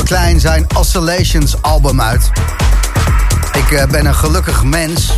Klein 0.09 0.41
zijn 0.41 0.67
Oscillations 0.77 1.63
album 1.63 2.01
uit. 2.01 2.31
Ik 3.53 3.71
eh, 3.71 3.87
ben 3.87 4.07
een 4.07 4.15
gelukkig 4.15 4.65
mens. 4.65 5.17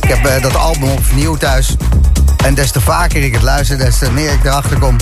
Ik 0.00 0.08
heb 0.08 0.24
eh, 0.24 0.42
dat 0.42 0.56
album 0.56 0.90
op 0.90 1.04
vernieuw 1.04 1.36
thuis. 1.36 1.76
En 2.44 2.54
des 2.54 2.70
te 2.70 2.80
vaker 2.80 3.22
ik 3.22 3.32
het 3.32 3.42
luister, 3.42 3.78
des 3.78 3.98
te 3.98 4.10
meer 4.10 4.32
ik 4.32 4.44
erachter 4.44 4.78
kom 4.78 4.96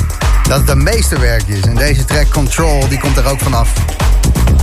dat 0.48 0.60
het 0.60 0.68
een 0.68 0.82
meesterwerk 0.82 1.42
is. 1.46 1.60
En 1.60 1.74
deze 1.74 2.04
track 2.04 2.28
Control, 2.28 2.88
die 2.88 2.98
komt 2.98 3.16
er 3.16 3.26
ook 3.26 3.40
vanaf. 3.40 3.72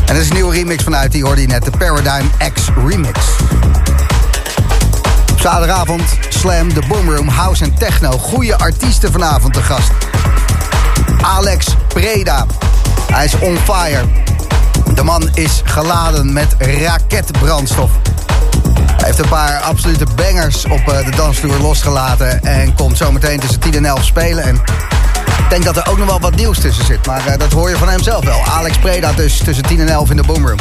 En 0.05 0.15
er 0.15 0.21
is 0.21 0.27
een 0.27 0.33
nieuwe 0.33 0.55
remix 0.55 0.83
vanuit, 0.83 1.11
die 1.11 1.23
hoorde 1.23 1.41
je 1.41 1.47
net, 1.47 1.63
de 1.63 1.71
Paradigm 1.77 2.27
X 2.53 2.61
Remix. 2.87 3.19
Zaterdagavond 5.35 6.03
Slam, 6.29 6.73
de 6.73 6.81
Boomroom, 6.87 7.27
House 7.27 7.63
en 7.63 7.73
Techno. 7.73 8.11
Goede 8.11 8.57
artiesten 8.57 9.11
vanavond 9.11 9.53
te 9.53 9.61
gast. 9.61 9.91
Alex 11.21 11.75
Preda. 11.87 12.45
Hij 13.11 13.25
is 13.25 13.39
on 13.39 13.57
fire. 13.57 14.03
De 14.95 15.03
man 15.03 15.29
is 15.33 15.61
geladen 15.65 16.33
met 16.33 16.55
raketbrandstof. 16.59 17.91
Hij 18.85 19.05
heeft 19.05 19.19
een 19.19 19.29
paar 19.29 19.59
absolute 19.59 20.05
bangers 20.15 20.65
op 20.65 20.87
eh, 20.87 21.05
de 21.05 21.11
dansvloer 21.15 21.59
losgelaten. 21.59 22.43
En 22.43 22.73
komt 22.75 22.97
zometeen 22.97 23.39
tussen 23.39 23.59
10 23.59 23.73
en 23.73 23.85
11 23.85 24.03
spelen. 24.03 24.43
En 24.43 24.55
ik 25.37 25.49
denk 25.49 25.63
dat 25.63 25.77
er 25.77 25.87
ook 25.87 25.97
nog 25.97 26.07
wel 26.07 26.19
wat 26.19 26.35
nieuws 26.35 26.59
tussen 26.59 26.85
zit. 26.85 27.05
Maar 27.05 27.27
eh, 27.27 27.37
dat 27.37 27.51
hoor 27.51 27.69
je 27.69 27.77
van 27.77 27.89
hem 27.89 28.03
zelf 28.03 28.25
wel. 28.25 28.41
Alex 28.45 28.77
Preda 28.77 29.13
dus 29.13 29.37
tussen 29.37 29.63
10 29.63 29.79
en 29.79 29.89
11 29.89 30.09
in 30.09 30.15
de 30.15 30.23
Boomroom. 30.23 30.59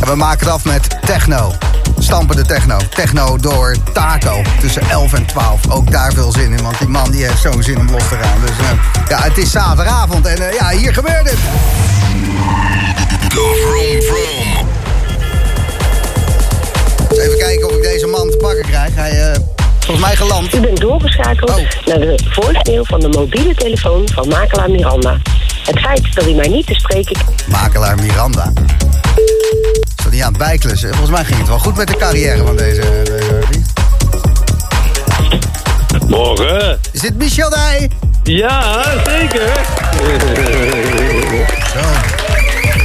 En 0.00 0.08
we 0.08 0.16
maken 0.16 0.46
het 0.46 0.54
af 0.54 0.64
met 0.64 0.96
techno. 1.06 1.52
Stampende 1.98 2.42
techno. 2.42 2.76
Techno 2.90 3.36
door 3.36 3.76
Taco. 3.92 4.42
Tussen 4.60 4.90
11 4.90 5.12
en 5.12 5.26
12. 5.26 5.70
Ook 5.70 5.90
daar 5.90 6.12
veel 6.12 6.32
zin 6.32 6.52
in. 6.52 6.62
Want 6.62 6.78
die 6.78 6.88
man 6.88 7.10
die 7.10 7.24
heeft 7.24 7.40
zo'n 7.40 7.62
zin 7.62 7.78
om 7.78 7.90
los 7.90 8.08
te 8.08 8.16
gaan. 8.22 8.40
Dus 8.40 8.58
eh, 8.58 9.08
ja, 9.08 9.22
het 9.22 9.38
is 9.38 9.50
zaterdagavond. 9.50 10.26
En 10.26 10.52
ja, 10.52 10.68
hier 10.68 10.94
gebeurt 10.94 11.30
het. 11.30 11.38
De 13.28 13.60
Vroom 13.62 14.02
Vroom. 14.02 14.68
Eens 17.10 17.18
even 17.18 17.38
kijken 17.38 17.66
of 17.68 17.76
ik 17.76 17.82
deze 17.82 18.06
man 18.06 18.30
te 18.30 18.36
pakken 18.36 18.64
krijg. 18.64 18.94
Hij 18.94 19.10
eh 19.30 19.40
volgens 19.80 20.06
mij 20.06 20.16
geland. 20.16 20.54
U 20.54 20.60
bent 20.60 20.80
doorgeschakeld 20.80 21.50
Oh. 21.50 21.56
naar 21.86 21.98
de 21.98 22.18
voicemail 22.30 22.84
van 22.84 23.00
de 23.00 23.08
mobiele 23.08 23.54
telefoon 23.54 24.08
van 24.14 24.28
makelaar 24.28 24.70
Miranda. 24.70 25.18
Het 25.64 25.78
feit 25.80 26.14
dat 26.14 26.26
u 26.26 26.32
mij 26.32 26.48
niet 26.48 26.66
te 26.66 26.74
spreken 26.74 27.16
Makelaar 27.46 27.94
Miranda. 27.96 28.52
Is 29.96 30.02
dat 30.02 30.12
niet 30.12 30.22
aan 30.22 30.28
het 30.28 30.38
bijklussen? 30.38 30.88
Volgens 30.88 31.10
mij 31.10 31.24
ging 31.24 31.38
het 31.38 31.48
wel 31.48 31.58
goed 31.58 31.76
met 31.76 31.88
de 31.88 31.96
carrière 31.96 32.44
van 32.44 32.56
deze, 32.56 32.80
deze 33.04 33.40
artiest. 33.42 33.72
Morgen. 36.08 36.80
Is 36.92 37.00
dit 37.00 37.16
Michel 37.18 37.50
Dij? 37.50 37.90
Ja, 38.22 38.82
zeker. 39.06 39.52
Zo. 41.72 41.80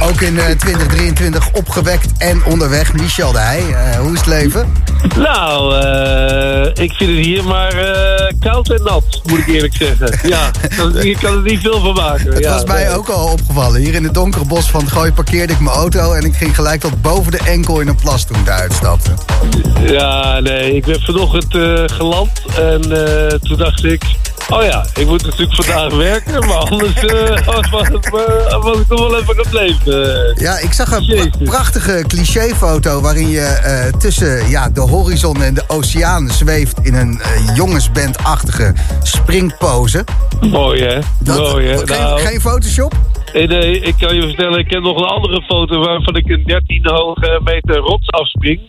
Ook 0.02 0.20
in 0.20 0.38
eh, 0.38 0.44
2023 0.44 1.52
opgewekt 1.52 2.06
en 2.18 2.44
onderweg. 2.44 2.92
Michel 2.92 3.32
Dij, 3.32 3.74
Eh, 3.74 3.98
hoe 3.98 4.12
is 4.12 4.18
het 4.18 4.26
leven? 4.26 4.72
Nou, 5.16 5.80
eh, 5.80 6.84
ik 6.84 6.92
vind 6.92 7.16
het 7.16 7.26
hier 7.26 7.44
maar 7.44 7.72
eh, 7.72 8.34
koud 8.40 8.70
en 8.70 8.82
nat, 8.82 9.20
moet 9.24 9.38
ik 9.38 9.46
eerlijk 9.46 9.74
zeggen. 9.74 10.28
Ja, 10.28 10.50
ik 11.02 11.16
kan 11.20 11.36
er 11.36 11.42
niet 11.42 11.60
veel 11.60 11.80
van 11.80 11.94
maken. 11.94 12.32
Het 12.32 12.38
ja, 12.38 12.52
was 12.52 12.64
mij 12.64 12.84
nee. 12.84 12.94
ook 12.96 13.08
al 13.08 13.32
opgevallen. 13.32 13.80
Hier 13.80 13.94
in 13.94 14.04
het 14.04 14.14
donkere 14.14 14.44
bos 14.44 14.70
van 14.70 14.88
Gooi 14.88 15.12
parkeerde 15.12 15.52
ik 15.52 15.60
mijn 15.60 15.76
auto... 15.76 16.12
en 16.12 16.24
ik 16.24 16.34
ging 16.34 16.54
gelijk 16.54 16.80
tot 16.80 17.02
boven 17.02 17.32
de 17.32 17.40
enkel 17.44 17.80
in 17.80 17.88
een 17.88 17.96
plas 17.96 18.24
toen 18.24 18.36
ik 18.36 18.46
daaruit 18.46 18.72
stapte. 18.72 19.10
Ja, 19.86 20.40
nee, 20.40 20.74
ik 20.74 20.84
ben 20.84 21.00
vanochtend 21.00 21.54
eh, 21.54 21.96
geland 21.96 22.30
en 22.56 22.80
toen 23.40 23.56
dacht 23.56 23.84
ik... 23.84 24.02
Oh 24.48 24.62
ja, 24.62 24.86
ik 24.94 25.06
moet 25.06 25.24
natuurlijk 25.24 25.64
vandaag 25.64 25.94
werken, 25.94 26.46
maar 26.46 26.56
anders 26.56 26.94
was, 27.70 27.88
was, 28.62 28.76
ik 28.76 28.86
toch 28.88 29.00
wel 29.00 29.18
even 29.18 29.34
gebleven. 29.34 30.34
Ja, 30.38 30.58
ik 30.58 30.72
zag 30.72 30.92
een 30.92 31.32
prachtige 31.44 32.04
clichéfoto... 32.06 33.00
waarin 33.00 33.28
je 33.28 33.90
tussen 33.98 34.48
ja, 34.48 34.68
de 34.68 34.80
horizon 34.90 35.42
en 35.42 35.54
de 35.54 35.64
oceaan 35.66 36.28
zweeft... 36.28 36.78
in 36.82 36.94
een 36.94 37.20
eh, 37.20 37.56
jongensbandachtige 37.56 38.74
springpose. 39.02 40.04
Mooi 40.40 40.82
hè, 40.82 40.98
mooi 41.24 41.66
hè. 41.66 41.76
geen, 41.76 41.86
Nou, 42.00 42.20
geen 42.20 42.40
Photoshop? 42.40 42.94
eh, 43.32 43.48
nee, 43.48 43.80
ik 43.80 43.94
kan 43.98 44.14
je 44.14 44.22
vertellen, 44.22 44.58
ik 44.58 44.70
heb 44.70 44.82
nog 44.82 44.96
een 44.96 45.08
andere 45.08 45.42
foto 45.42 45.78
waarvan 45.84 46.16
ik 46.16 46.28
een 46.28 46.42
13 46.46 46.80
hoge 46.82 47.40
meter 47.44 47.76
rots 47.76 48.08
afspring. 48.10 48.60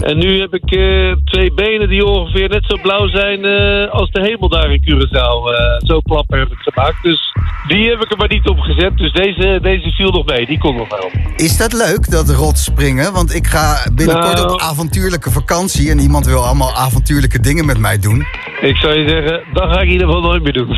En 0.00 0.18
nu 0.18 0.40
heb 0.40 0.54
ik 0.54 0.70
eh, 0.70 1.12
twee 1.24 1.52
benen 1.52 1.88
die 1.88 2.04
ongeveer 2.04 2.48
net 2.48 2.64
zo 2.66 2.76
blauw 2.82 3.08
zijn 3.08 3.44
eh, 3.44 3.90
als 3.90 4.10
de 4.10 4.20
hemel 4.20 4.48
daar 4.48 4.72
in 4.72 4.82
Curaçao. 4.82 5.52
Eh, 5.52 5.88
zo 5.88 6.00
klapper 6.00 6.38
heb 6.38 6.52
ik 6.52 6.58
gemaakt. 6.58 7.02
Dus 7.02 7.32
die 7.68 7.88
heb 7.90 8.02
ik 8.02 8.12
er 8.12 8.16
maar 8.16 8.28
niet 8.28 8.48
op 8.48 8.58
gezet. 8.58 8.96
Dus 8.96 9.12
deze, 9.12 9.58
deze 9.62 9.90
viel 9.90 10.10
nog 10.10 10.26
mee, 10.26 10.46
die 10.46 10.58
kon 10.58 10.76
nog 10.76 10.88
wel. 10.88 11.10
Is 11.36 11.56
dat 11.56 11.72
leuk, 11.72 12.10
dat 12.10 12.30
rotsspringen? 12.30 13.12
Want 13.12 13.34
ik 13.34 13.46
ga 13.46 13.90
binnenkort 13.94 14.34
Nou. 14.34 14.52
op 14.52 14.60
avontuurlijke 14.60 15.30
vakantie... 15.30 15.90
en 15.90 15.98
iemand 15.98 16.26
wil 16.26 16.44
allemaal 16.44 16.74
avontuurlijke 16.74 17.40
dingen 17.40 17.66
met 17.66 17.78
mij 17.78 17.98
doen. 17.98 18.26
Ik 18.60 18.76
zou 18.76 18.94
je 18.94 19.08
zeggen, 19.08 19.42
dat 19.52 19.62
ga 19.62 19.80
ik 19.80 19.86
in 19.86 19.92
ieder 19.92 20.06
geval 20.06 20.22
nooit 20.22 20.42
meer 20.42 20.52
doen. 20.52 20.76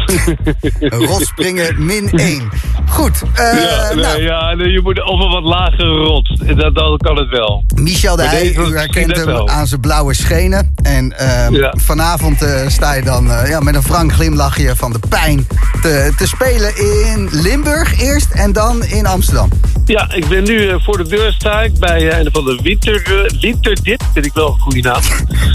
Rotspringen 1.08 1.84
min 1.84 2.10
1. 2.10 2.48
Goed, 2.88 3.22
ja, 3.34 3.94
nou, 3.94 4.22
ja 4.22 4.50
je 4.50 4.80
moet 4.82 4.98
een 4.98 5.30
wat 5.30 5.42
lagere 5.42 5.96
rot. 5.96 6.56
Dan, 6.58 6.72
dan 6.72 6.96
kan 6.96 7.16
het 7.16 7.28
wel. 7.28 7.64
Michel 7.74 8.16
de 8.16 8.22
Heij, 8.22 8.56
u 8.56 8.76
herkent 8.76 9.07
hem 9.16 9.48
aan 9.48 9.66
zijn 9.66 9.80
blauwe 9.80 10.14
schenen. 10.14 10.74
En 10.82 11.18
eh, 11.18 11.50
Ja. 11.50 11.74
vanavond 11.76 12.42
eh, 12.42 12.68
sta 12.68 12.92
je 12.94 13.02
dan 13.02 13.30
eh, 13.32 13.48
ja, 13.48 13.60
met 13.60 13.74
een 13.74 13.82
frank 13.82 14.12
glimlachje 14.12 14.76
van 14.76 14.92
de 14.92 14.98
pijn... 15.08 15.46
Te, 15.82 16.12
te 16.16 16.26
spelen 16.26 16.76
in 16.76 17.28
Limburg 17.32 18.00
eerst 18.00 18.30
en 18.30 18.52
dan 18.52 18.84
in 18.84 19.06
Amsterdam. 19.06 19.48
Ja, 19.84 20.12
ik 20.12 20.28
ben 20.28 20.44
nu 20.44 20.68
eh, 20.68 20.74
voor 20.84 20.96
de 20.96 21.08
deur 21.08 21.32
sta 21.32 21.62
ik 21.62 21.78
bij 21.78 22.18
een 22.20 22.28
van 22.32 22.44
de 22.44 22.58
winter, 22.62 23.26
winterdip. 23.40 24.02
Vind 24.12 24.26
ik 24.26 24.32
wel 24.34 24.48
een 24.48 24.60
goede 24.60 24.80
naam. 24.80 25.00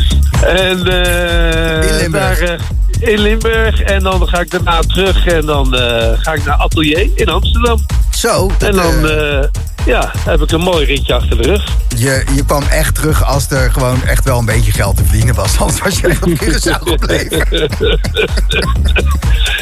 en 0.70 0.88
eh, 0.88 1.90
In 1.90 1.96
Limburg. 1.98 2.40
Daar, 2.40 2.60
in 3.04 3.20
Limburg. 3.20 3.82
En 3.82 4.04
dan 4.04 4.28
ga 4.28 4.40
ik 4.40 4.52
daarna 4.52 4.80
terug 4.80 5.26
en 5.26 5.46
dan 5.46 5.76
eh, 5.76 6.12
ga 6.18 6.34
ik 6.34 6.46
naar 6.46 6.56
Atelier 6.56 7.10
in 7.16 7.30
Amsterdam. 7.30 7.86
Zo, 8.12 8.52
dat, 8.58 8.70
En 8.70 8.76
dan 8.76 9.10
eh, 9.10 9.38
eh, 9.38 9.44
ja, 9.86 10.12
heb 10.18 10.42
ik 10.42 10.52
een 10.52 10.62
mooi 10.62 10.86
ritje 10.86 11.14
achter 11.14 11.42
de 11.42 11.44
rug. 11.44 11.64
je, 11.98 12.24
je 12.36 12.46
kwam 12.46 12.64
echt 12.64 12.96
terug 12.96 13.26
als 13.26 13.50
er 13.50 13.72
gewoon 13.72 14.04
echt 14.04 14.24
wel 14.24 14.40
een 14.40 14.46
beetje 14.46 14.72
geld 14.72 14.98
te 14.98 15.04
verdienen 15.04 15.36
was. 15.36 15.58
Anders 15.60 15.80
was 15.80 16.00
je 16.00 16.08
echt 16.08 16.24
op 16.24 16.30
Curaçao 16.30 16.82
gebleven. 16.84 17.70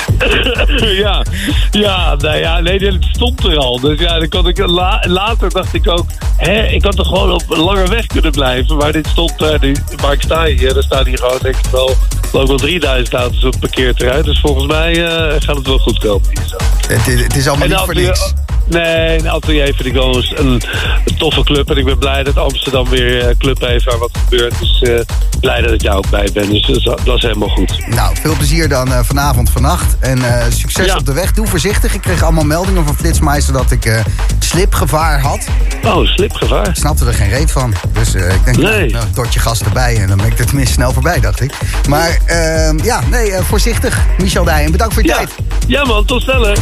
ja, 1.06 1.23
ja, 1.72 2.15
nou 2.15 2.38
ja, 2.38 2.60
nee, 2.60 2.80
dat 2.80 2.95
stond 3.11 3.43
er 3.43 3.57
al. 3.57 3.80
Dus 3.80 3.99
ja, 3.99 4.19
dan 4.19 4.30
kon 4.30 4.48
ik, 4.48 4.57
la- 4.57 5.03
later 5.07 5.49
dacht 5.49 5.73
ik 5.73 5.89
ook, 5.89 6.06
hè, 6.38 6.64
ik 6.65 6.84
had 6.84 6.95
toch 6.95 7.07
gewoon 7.07 7.31
op 7.31 7.43
een 7.49 7.60
lange 7.60 7.88
weg 7.88 8.06
kunnen 8.06 8.31
blijven. 8.31 8.77
Maar 8.77 8.91
dit 8.91 9.07
stond 9.07 9.39
daar, 9.39 9.60
die, 9.60 9.76
waar 10.02 10.14
ik 10.14 10.22
sta 10.22 10.45
hier, 10.45 10.77
er 10.77 10.84
staan 10.84 11.06
hier 11.06 11.18
gewoon 11.18 11.39
denk 11.41 11.56
ik 11.56 11.72
wel, 11.72 11.89
ik 11.89 12.48
wel 12.48 12.57
3000 12.57 13.15
auto's 13.15 13.43
op 13.43 13.52
het 13.52 13.60
parkeerterrein. 13.60 14.23
Dus 14.23 14.39
volgens 14.39 14.65
mij 14.68 15.06
eh, 15.06 15.35
gaat 15.39 15.56
het 15.56 15.68
wel 15.68 15.77
goed 15.77 15.99
komen 15.99 16.30
hier 16.30 16.48
zo. 16.48 16.57
het, 16.93 17.07
is, 17.07 17.22
het 17.22 17.35
is 17.35 17.48
allemaal 17.48 17.68
niet 17.68 17.77
voor 17.77 17.93
niks. 17.95 18.34
Nee, 18.66 19.20
een 19.20 19.30
atelier 19.30 19.66
vind 19.66 19.86
ik 19.86 19.94
wel 19.94 20.16
eens 20.16 20.34
een, 20.38 20.62
een 21.06 21.18
toffe 21.18 21.44
club. 21.44 21.70
En 21.70 21.78
ik 21.78 21.86
ben 21.86 21.98
blij 21.98 22.24
dat 22.24 22.38
Amsterdam 22.38 22.90
weer 22.90 23.28
een 23.30 23.38
club 23.38 23.60
heeft 23.62 23.84
waar 23.86 23.98
wat 23.98 24.12
gebeurt. 24.24 24.60
Dus 24.60 24.82
eh, 24.82 25.00
blij 25.40 25.62
dat 25.62 25.72
ik 25.72 25.82
jou 25.82 25.98
ook 25.98 26.10
bij 26.10 26.30
ben. 26.34 26.50
Dus 26.50 26.66
dat 26.68 26.76
is, 26.78 26.84
dat 27.04 27.16
is 27.18 27.22
helemaal 27.22 27.48
goed. 27.50 27.88
Nou, 27.88 28.16
veel 28.22 28.36
plezier 28.36 28.70
dan 28.70 28.94
eh, 28.94 29.00
vanavond, 29.04 29.50
vannacht. 29.50 29.96
En 30.00 30.24
eh, 30.24 30.46
succes 30.50 30.86
Ja. 30.86 30.96
op 30.96 31.06
de 31.06 31.14
weg. 31.14 31.32
Doe 31.34 31.48
voorzichtig. 31.48 31.94
Ik 31.94 32.02
kreeg 32.02 32.24
allemaal 32.24 32.44
meldingen 32.44 32.86
van 32.86 32.96
Flitsmeister 32.96 33.54
dat 33.54 33.72
ik 33.72 33.86
eh, 33.86 34.00
slipgevaar 34.40 35.22
had. 35.22 35.48
Oh, 35.84 36.06
slipgevaar. 36.08 36.68
Ik 36.68 36.76
snapte 36.76 37.06
er 37.06 37.14
geen 37.14 37.30
reet 37.30 37.52
van. 37.52 37.74
Dus 37.94 38.14
eh, 38.14 38.34
ik 38.34 38.46
denk, 38.46 38.58
Nee. 38.58 38.90
nou, 38.92 39.06
een 39.06 39.14
dotje 39.14 39.40
gas 39.40 39.62
erbij 39.62 39.96
en 39.98 40.08
dan 40.08 40.18
ben 40.18 40.26
ik 40.26 40.40
er 40.40 40.46
tenminste 40.46 40.74
snel 40.74 40.92
voorbij, 40.94 41.20
dacht 41.20 41.42
ik. 41.42 41.54
Maar 41.90 42.18
ehm, 42.26 42.80
ja, 42.84 43.00
nee, 43.10 43.32
eh, 43.32 43.44
voorzichtig, 43.44 44.00
Michel 44.18 44.44
Dijen. 44.44 44.72
Bedankt 44.72 44.94
voor 44.94 45.04
je 45.04 45.10
Ja. 45.10 45.16
tijd. 45.16 45.30
ja 45.68 45.84
man, 45.86 46.06
tot 46.06 46.22
sneller. 46.22 46.58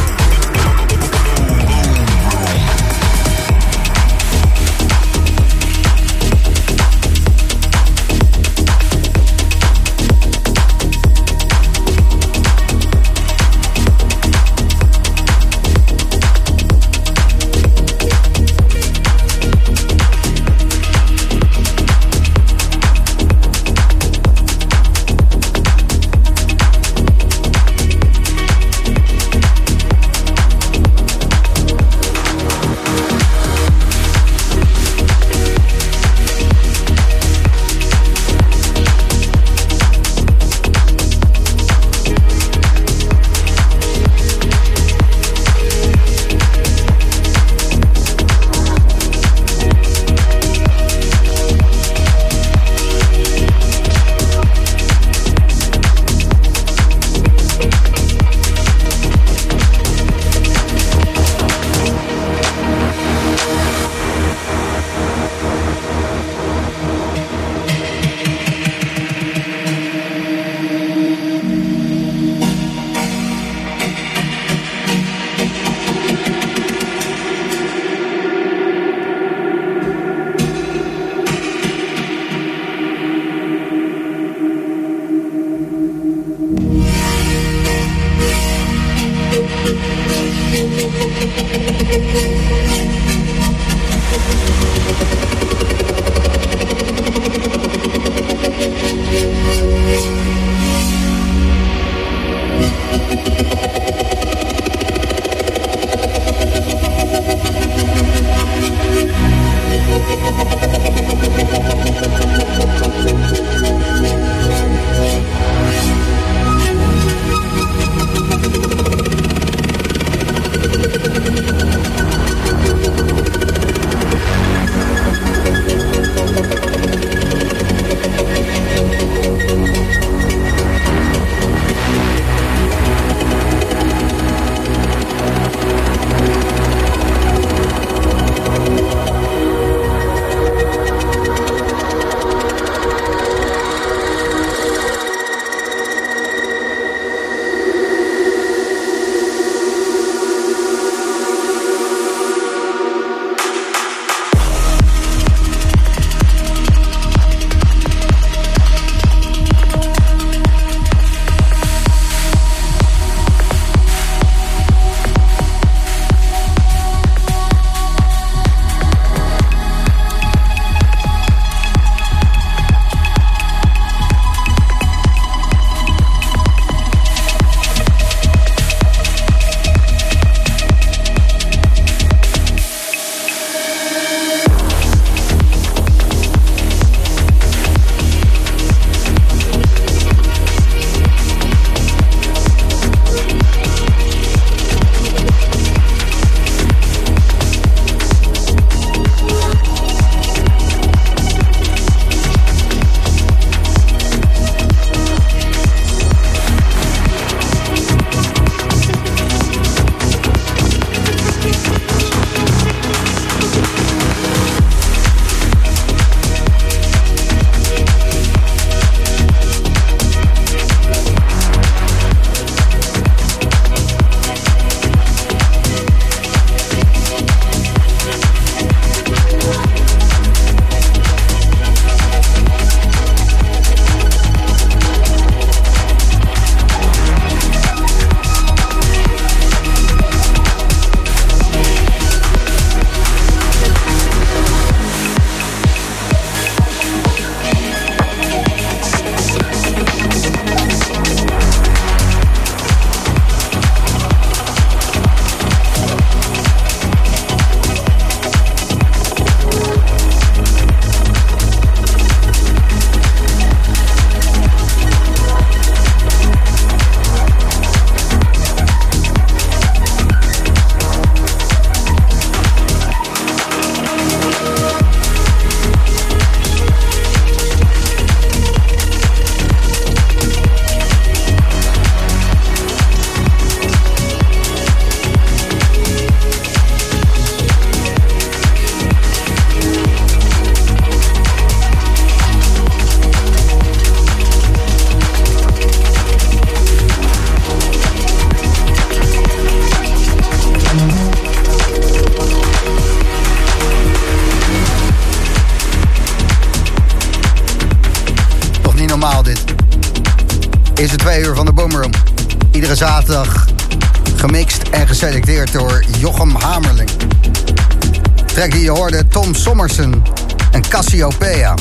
Tom 319.10 319.34
Sommersen 319.34 320.02
en 320.50 320.68
Cassiopeia. 320.68 321.54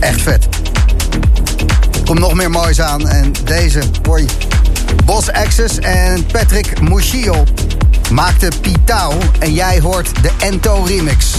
Echt 0.00 0.22
vet. 0.22 0.48
Komt 2.04 2.18
nog 2.18 2.34
meer 2.34 2.50
moois 2.50 2.80
aan 2.80 3.08
en 3.08 3.32
deze, 3.44 3.82
hoi. 4.02 4.26
Bos 5.04 5.32
Access 5.32 5.78
en 5.78 6.26
Patrick 6.32 6.80
Muschio 6.80 7.44
maakte 8.10 8.48
Pitao 8.60 9.12
en 9.38 9.52
jij 9.52 9.80
hoort 9.80 10.22
de 10.22 10.30
Ento 10.38 10.82
remix. 10.82 11.34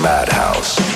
Madhouse. 0.00 0.87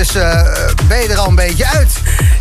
Dus 0.00 0.14
eh, 0.14 0.42
ben 0.88 0.98
je 0.98 1.08
er 1.08 1.18
al 1.18 1.28
een 1.28 1.34
beetje 1.34 1.66
uit? 1.66 1.90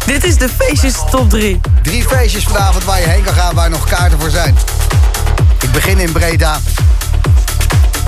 Dit 0.05 0.23
is 0.23 0.37
de 0.37 0.49
feestjes 0.49 0.93
top 1.11 1.29
3. 1.29 1.61
Drie 1.83 2.03
feestjes 2.03 2.43
vanavond 2.43 2.83
waar 2.83 2.99
je 2.99 3.07
heen 3.07 3.23
kan 3.23 3.33
gaan, 3.33 3.55
waar 3.55 3.69
nog 3.69 3.83
kaarten 3.89 4.19
voor 4.19 4.29
zijn. 4.29 4.57
Ik 5.61 5.71
begin 5.71 5.99
in 5.99 6.11
Breda. 6.11 6.59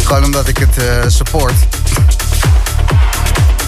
Gewoon 0.04 0.24
omdat 0.24 0.48
ik 0.48 0.58
het 0.58 0.78
eh, 0.78 0.86
support. 1.08 1.54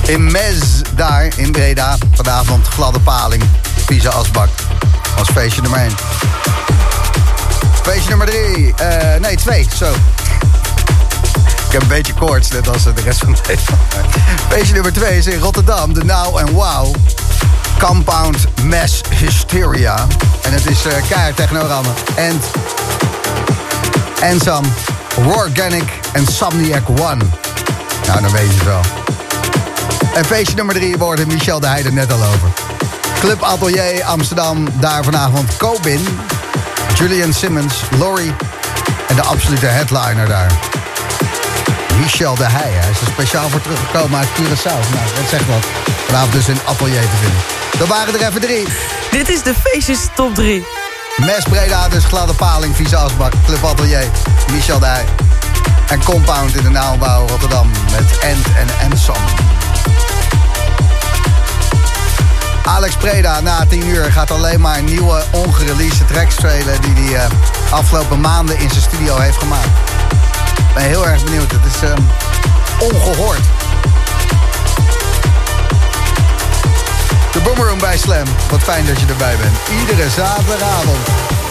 In 0.05 0.31
Mez, 0.31 0.81
daar 0.95 1.31
in 1.35 1.51
Breda. 1.51 1.97
Vanavond 2.13 2.67
gladde 2.67 2.99
paling. 2.99 3.43
Pisa 3.85 4.09
Asbak. 4.09 4.49
Als 5.17 5.29
feestje 5.33 5.61
nummer 5.61 5.79
1. 5.79 5.91
Feestje 7.81 8.09
nummer 8.09 8.27
3. 8.27 8.73
nee, 9.19 9.35
2. 9.35 9.67
Zo. 9.75 9.93
Ik 11.73 11.79
heb 11.79 11.89
een 11.91 11.97
beetje 11.97 12.13
koorts, 12.13 12.51
net 12.51 12.67
als 12.67 12.83
de 12.83 12.93
rest 13.03 13.19
van 13.19 13.35
Nederland. 13.47 13.81
Feestje 14.49 14.73
nummer 14.73 14.93
2 14.93 15.17
is 15.17 15.27
in 15.27 15.39
Rotterdam. 15.39 15.93
De 15.93 16.03
Now 16.03 16.37
en 16.37 16.51
Wow. 16.51 16.95
Compound 17.79 18.37
Mass 18.63 19.01
Hysteria. 19.09 20.07
En 20.41 20.53
het 20.53 20.65
is 20.65 20.85
uh, 20.85 20.93
keihard 21.09 21.35
technorammen. 21.35 21.93
En... 22.15 22.41
Ensam, 24.21 24.63
Organic 25.25 25.83
en 26.11 26.27
Somniac 26.27 26.89
One. 26.89 27.23
Nou, 28.07 28.21
dan 28.21 28.31
weet 28.31 28.47
je 28.47 28.53
het 28.53 28.63
wel. 28.63 28.81
En 30.13 30.25
feestje 30.25 30.55
nummer 30.55 30.75
3 30.75 30.97
worden 30.97 31.27
Michel 31.27 31.59
de 31.59 31.67
Heide 31.67 31.91
net 31.91 32.11
al 32.11 32.23
over. 32.23 32.49
Club 33.19 33.41
Atelier 33.41 34.03
Amsterdam, 34.03 34.67
daar 34.79 35.03
vanavond 35.03 35.57
Cobin, 35.57 36.19
Julian 36.93 37.33
Simmons, 37.33 37.73
Laurie 37.99 38.33
en 39.07 39.15
de 39.15 39.23
absolute 39.23 39.65
headliner 39.65 40.27
daar. 40.27 40.81
Michel 41.99 42.35
de 42.35 42.45
Heij, 42.45 42.71
hij 42.71 42.89
is 42.89 43.01
er 43.01 43.07
speciaal 43.07 43.49
voor 43.49 43.61
teruggekomen 43.61 44.19
uit 44.19 44.27
Curaçao. 44.27 44.89
Nou, 44.93 45.05
dat 45.15 45.29
zegt 45.29 45.47
wat. 45.47 45.65
Vanavond 46.05 46.31
dus 46.31 46.47
in 46.47 46.57
Atelier 46.65 47.01
te 47.01 47.17
vinden. 47.21 47.39
Dan 47.77 47.87
waren 47.87 48.13
er 48.13 48.27
even 48.27 48.41
drie. 48.41 48.67
Dit 49.11 49.29
is 49.29 49.43
de 49.43 49.53
feestjes 49.63 49.99
top 50.15 50.35
3. 50.35 50.65
Mes 51.17 51.43
Breda, 51.43 51.89
dus 51.89 52.05
gladde 52.05 52.33
paling, 52.33 52.75
vieze 52.75 52.95
asbak, 52.95 53.33
Club 53.45 53.63
Atelier, 53.63 54.07
Michel 54.51 54.79
de 54.79 54.85
Heij. 54.85 55.05
En 55.87 56.03
Compound 56.03 56.55
in 56.55 56.63
de 56.63 56.69
Naaldbouw 56.69 57.27
Rotterdam 57.27 57.71
met 57.91 58.17
End 58.19 58.45
en 58.55 58.89
Ensom. 58.91 59.15
Alex 62.65 62.95
Preda 62.95 63.41
na 63.41 63.65
10 63.65 63.87
uur 63.87 64.11
gaat 64.11 64.31
alleen 64.31 64.61
maar 64.61 64.83
nieuwe 64.83 65.23
ongereleased 65.31 66.07
tracks 66.07 66.35
trailen... 66.35 66.81
die 66.81 66.93
hij 66.93 67.25
uh, 67.25 67.31
afgelopen 67.71 68.21
maanden 68.21 68.59
in 68.59 68.69
zijn 68.69 68.81
studio 68.81 69.17
heeft 69.17 69.37
gemaakt. 69.37 69.69
Ben 70.73 70.83
heel 70.83 71.07
erg 71.07 71.23
benieuwd. 71.23 71.51
Het 71.51 71.65
is 71.65 71.83
uh, 71.83 71.95
ongehoord. 72.79 73.41
De 77.31 77.39
Boomerang 77.43 77.79
bij 77.79 77.97
Slam. 77.97 78.25
Wat 78.49 78.63
fijn 78.63 78.85
dat 78.85 78.99
je 78.99 79.05
erbij 79.05 79.35
bent. 79.37 79.79
Iedere 79.79 80.09
zaterdagavond. 80.09 81.42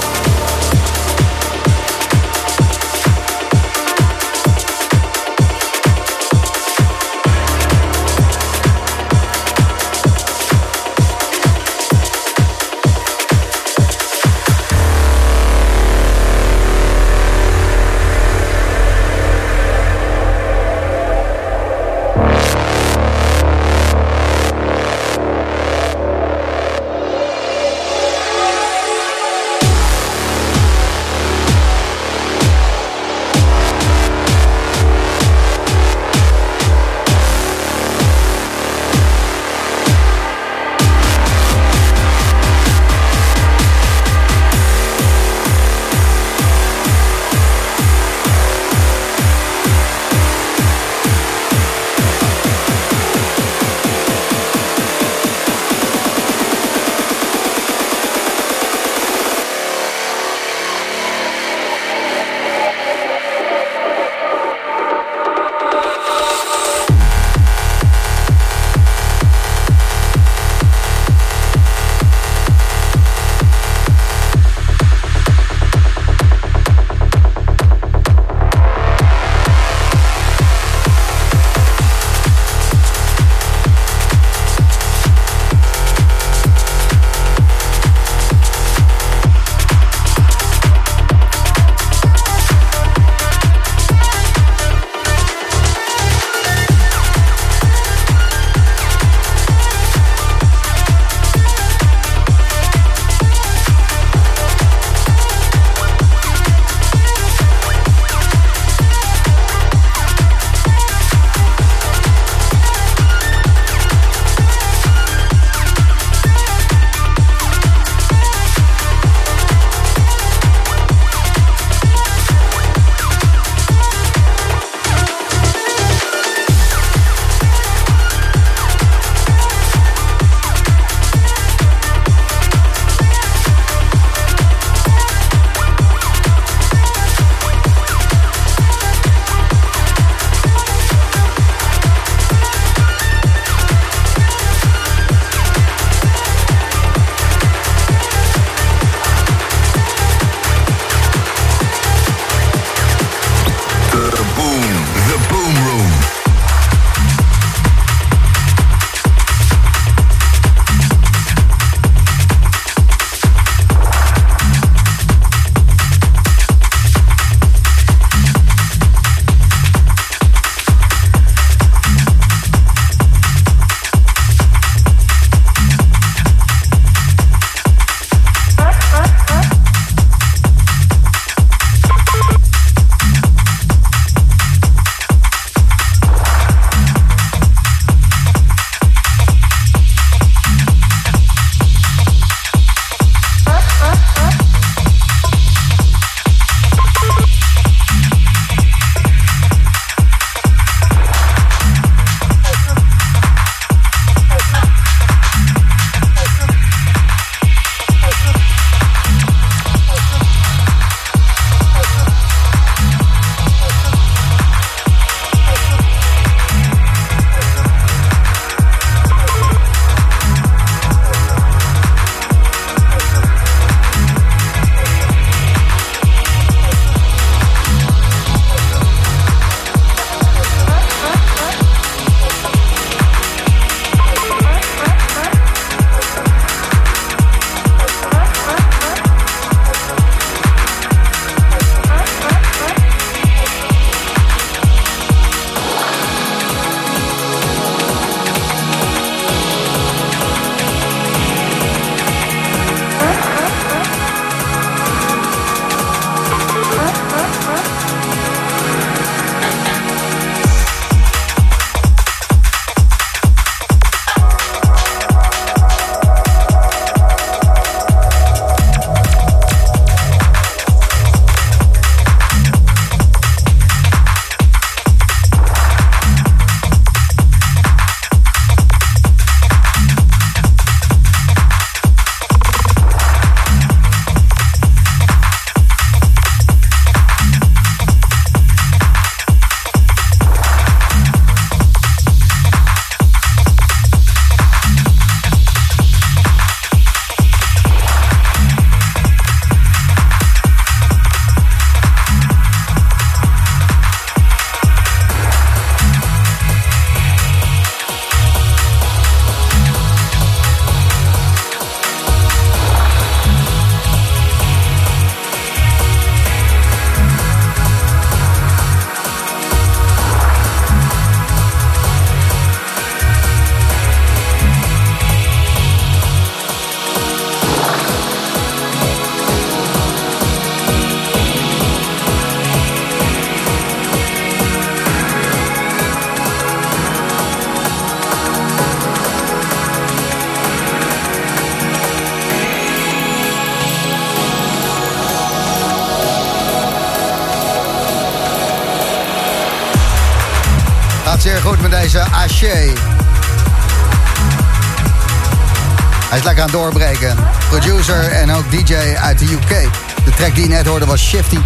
Hij 356.09 356.19
is 356.19 356.23
lekker 356.25 356.43
aan 356.43 356.51
het 356.51 356.59
doorbreken. 356.59 357.17
Producer 357.49 358.11
en 358.11 358.33
ook 358.33 358.51
DJ 358.51 358.75
uit 359.01 359.19
de 359.19 359.25
UK. 359.25 359.69
De 360.05 360.11
track 360.17 360.35
die 360.35 360.43
je 360.43 360.49
net 360.49 360.67
hoorde 360.67 360.87
was 360.87 361.01
Shifty. 361.01 361.39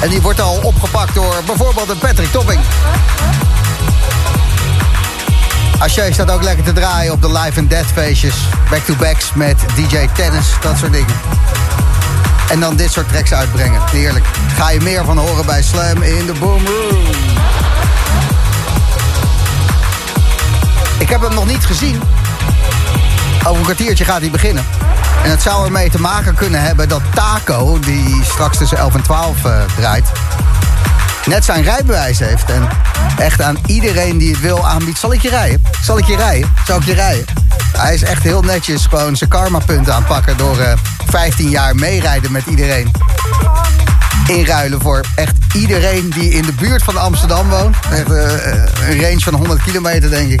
En 0.00 0.08
die 0.08 0.20
wordt 0.20 0.40
al 0.40 0.60
opgepakt 0.62 1.14
door 1.14 1.42
bijvoorbeeld 1.46 1.88
een 1.88 1.98
Patrick 1.98 2.30
Topping. 2.30 2.60
Haché 5.78 6.12
staat 6.12 6.30
ook 6.30 6.42
lekker 6.42 6.64
te 6.64 6.72
draaien 6.72 7.12
op 7.12 7.22
de 7.22 7.32
live 7.32 7.60
and 7.60 7.70
death 7.70 7.86
feestjes. 7.94 8.34
Back-to-backs 8.70 9.32
met 9.34 9.56
DJ 9.74 10.08
Tennis, 10.14 10.46
dat 10.60 10.78
soort 10.78 10.92
dingen. 10.92 11.14
En 12.50 12.60
dan 12.60 12.76
dit 12.76 12.92
soort 12.92 13.08
tracks 13.08 13.32
uitbrengen. 13.32 13.80
Heerlijk. 13.90 14.24
Ga 14.56 14.70
je 14.70 14.80
meer 14.80 15.04
van 15.04 15.18
horen 15.18 15.46
bij 15.46 15.62
Slam 15.62 16.02
in 16.02 16.26
de 16.26 16.32
Boom 16.32 16.66
Room. 16.66 17.27
Ik 20.98 21.08
heb 21.08 21.20
hem 21.20 21.34
nog 21.34 21.46
niet 21.46 21.66
gezien. 21.66 22.02
Over 23.38 23.56
een 23.56 23.62
kwartiertje 23.62 24.04
gaat 24.04 24.20
hij 24.20 24.30
beginnen. 24.30 24.64
En 25.24 25.30
het 25.30 25.42
zou 25.42 25.64
ermee 25.64 25.90
te 25.90 26.00
maken 26.00 26.34
kunnen 26.34 26.60
hebben 26.62 26.88
dat 26.88 27.02
Taco, 27.14 27.78
die 27.78 28.20
straks 28.24 28.58
tussen 28.58 28.78
11 28.78 28.94
en 28.94 29.02
12 29.02 29.44
eh, 29.44 29.60
draait, 29.76 30.06
net 31.26 31.44
zijn 31.44 31.62
rijbewijs 31.62 32.18
heeft. 32.18 32.50
En 32.50 32.68
echt 33.18 33.42
aan 33.42 33.56
iedereen 33.66 34.18
die 34.18 34.30
het 34.30 34.40
wil 34.40 34.66
aanbiedt, 34.66 34.98
zal 34.98 35.12
ik 35.12 35.22
je 35.22 35.28
rijden? 35.28 35.62
Zal 35.82 35.98
ik 35.98 36.04
je 36.04 36.16
rijden? 36.16 36.52
Zal 36.66 36.76
ik 36.76 36.84
je 36.84 36.94
rijden? 36.94 37.24
Hij 37.76 37.94
is 37.94 38.02
echt 38.02 38.22
heel 38.22 38.42
netjes 38.42 38.86
gewoon 38.86 39.16
zijn 39.16 39.30
karma-punten 39.30 39.92
aan 39.92 39.98
het 39.98 40.08
pakken 40.08 40.36
door 40.36 40.58
eh, 40.58 40.72
15 41.06 41.50
jaar 41.50 41.74
meerijden 41.74 42.32
met 42.32 42.46
iedereen. 42.46 42.90
Inruilen 44.26 44.80
voor 44.80 45.04
echt 45.14 45.36
iedereen 45.54 46.10
die 46.10 46.30
in 46.30 46.42
de 46.42 46.52
buurt 46.52 46.82
van 46.82 46.96
Amsterdam 46.96 47.48
woont. 47.48 47.76
Echt 47.90 48.10
eh, 48.10 48.88
een 48.88 49.00
range 49.00 49.20
van 49.20 49.34
100 49.34 49.62
kilometer, 49.62 50.10
denk 50.10 50.30
ik. 50.30 50.40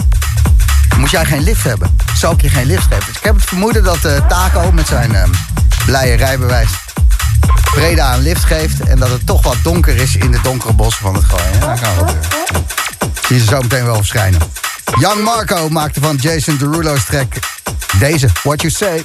Moest 0.98 1.12
jij 1.12 1.24
geen 1.24 1.42
lift 1.42 1.64
hebben, 1.64 1.96
zou 2.14 2.34
ik 2.34 2.42
je 2.42 2.48
geen 2.48 2.66
lift 2.66 2.82
geven. 2.82 3.06
Dus 3.06 3.16
ik 3.16 3.22
heb 3.22 3.34
het 3.34 3.44
vermoeden 3.44 3.84
dat 3.84 4.04
eh, 4.04 4.26
Taco 4.26 4.72
met 4.72 4.86
zijn 4.86 5.14
eh, 5.14 5.22
blije 5.86 6.16
rijbewijs 6.16 6.70
Breda 7.74 8.14
een 8.14 8.22
lift 8.22 8.44
geeft. 8.44 8.80
En 8.80 8.98
dat 8.98 9.10
het 9.10 9.26
toch 9.26 9.42
wat 9.42 9.56
donker 9.62 9.96
is 9.96 10.16
in 10.16 10.30
de 10.30 10.40
donkere 10.42 10.72
bossen 10.72 11.02
van 11.02 11.14
het 11.14 11.24
gooien. 11.24 11.60
Dat 11.60 11.80
kan 11.80 11.94
gebeuren. 11.96 12.22
Zie 13.26 13.38
ze 13.38 13.44
zo 13.44 13.60
meteen 13.60 13.84
wel 13.84 13.96
verschijnen. 13.96 14.40
Young 14.98 15.22
Marco 15.22 15.68
maakte 15.68 16.00
van 16.00 16.16
Jason 16.16 16.56
Derulo's 16.56 17.04
track 17.04 17.32
deze? 17.98 18.28
What 18.42 18.60
you 18.60 18.72
say? 18.72 19.02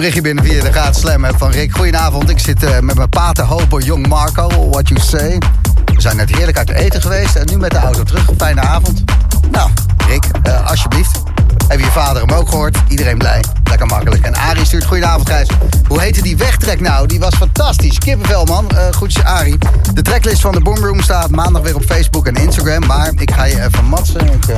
Berichtje 0.00 0.22
binnen 0.22 0.44
via 0.44 0.62
de 0.62 0.70
Raad 0.70 0.96
Slam 0.96 1.24
van 1.36 1.50
Rick. 1.50 1.76
Goedenavond, 1.76 2.30
ik 2.30 2.38
zit 2.38 2.62
eh, 2.62 2.78
met 2.78 2.96
mijn 2.96 3.08
pater 3.08 3.44
Hoper 3.44 3.82
Young 3.82 4.06
Marco. 4.06 4.68
What 4.70 4.88
you 4.88 5.00
say? 5.00 5.38
We 5.84 6.00
zijn 6.00 6.16
net 6.16 6.36
heerlijk 6.36 6.58
uit 6.58 6.70
eten 6.70 7.02
geweest 7.02 7.36
en 7.36 7.46
nu 7.50 7.56
met 7.56 7.70
de 7.70 7.76
auto 7.76 8.02
terug. 8.02 8.30
Fijne 8.36 8.60
avond. 8.60 9.04
Nou, 9.50 9.70
Rick, 10.08 10.24
eh, 10.42 10.66
alsjeblieft. 10.66 11.22
Hebben 11.68 11.86
je 11.86 11.92
vader 11.92 12.22
hem 12.26 12.36
ook 12.36 12.48
gehoord? 12.48 12.78
Iedereen 12.88 13.18
blij. 13.18 13.44
Lekker 13.64 13.86
makkelijk. 13.86 14.24
En 14.24 14.34
Arie 14.34 14.64
stuurt 14.64 14.84
goedenavond, 14.84 15.28
Gijs. 15.28 15.48
Hoe 15.88 16.00
heette 16.00 16.22
die 16.22 16.36
wegtrek 16.36 16.80
nou? 16.80 17.06
Die 17.06 17.20
was 17.20 17.34
fantastisch. 17.34 17.98
Kippenvel, 17.98 18.44
man. 18.44 18.70
Uh, 18.74 18.92
goedjes, 18.92 19.24
Arie. 19.24 19.58
De 19.94 20.02
tracklist 20.02 20.40
van 20.40 20.52
de 20.52 20.60
Boomroom 20.60 21.00
staat 21.00 21.30
maandag 21.30 21.62
weer 21.62 21.74
op 21.74 21.84
Facebook 21.84 22.26
en 22.26 22.34
Instagram. 22.34 22.86
Maar 22.86 23.10
ik 23.16 23.30
ga 23.30 23.44
je 23.44 23.62
even 23.62 23.84
matsen. 23.84 24.26
Ik 24.26 24.48
eh, 24.48 24.56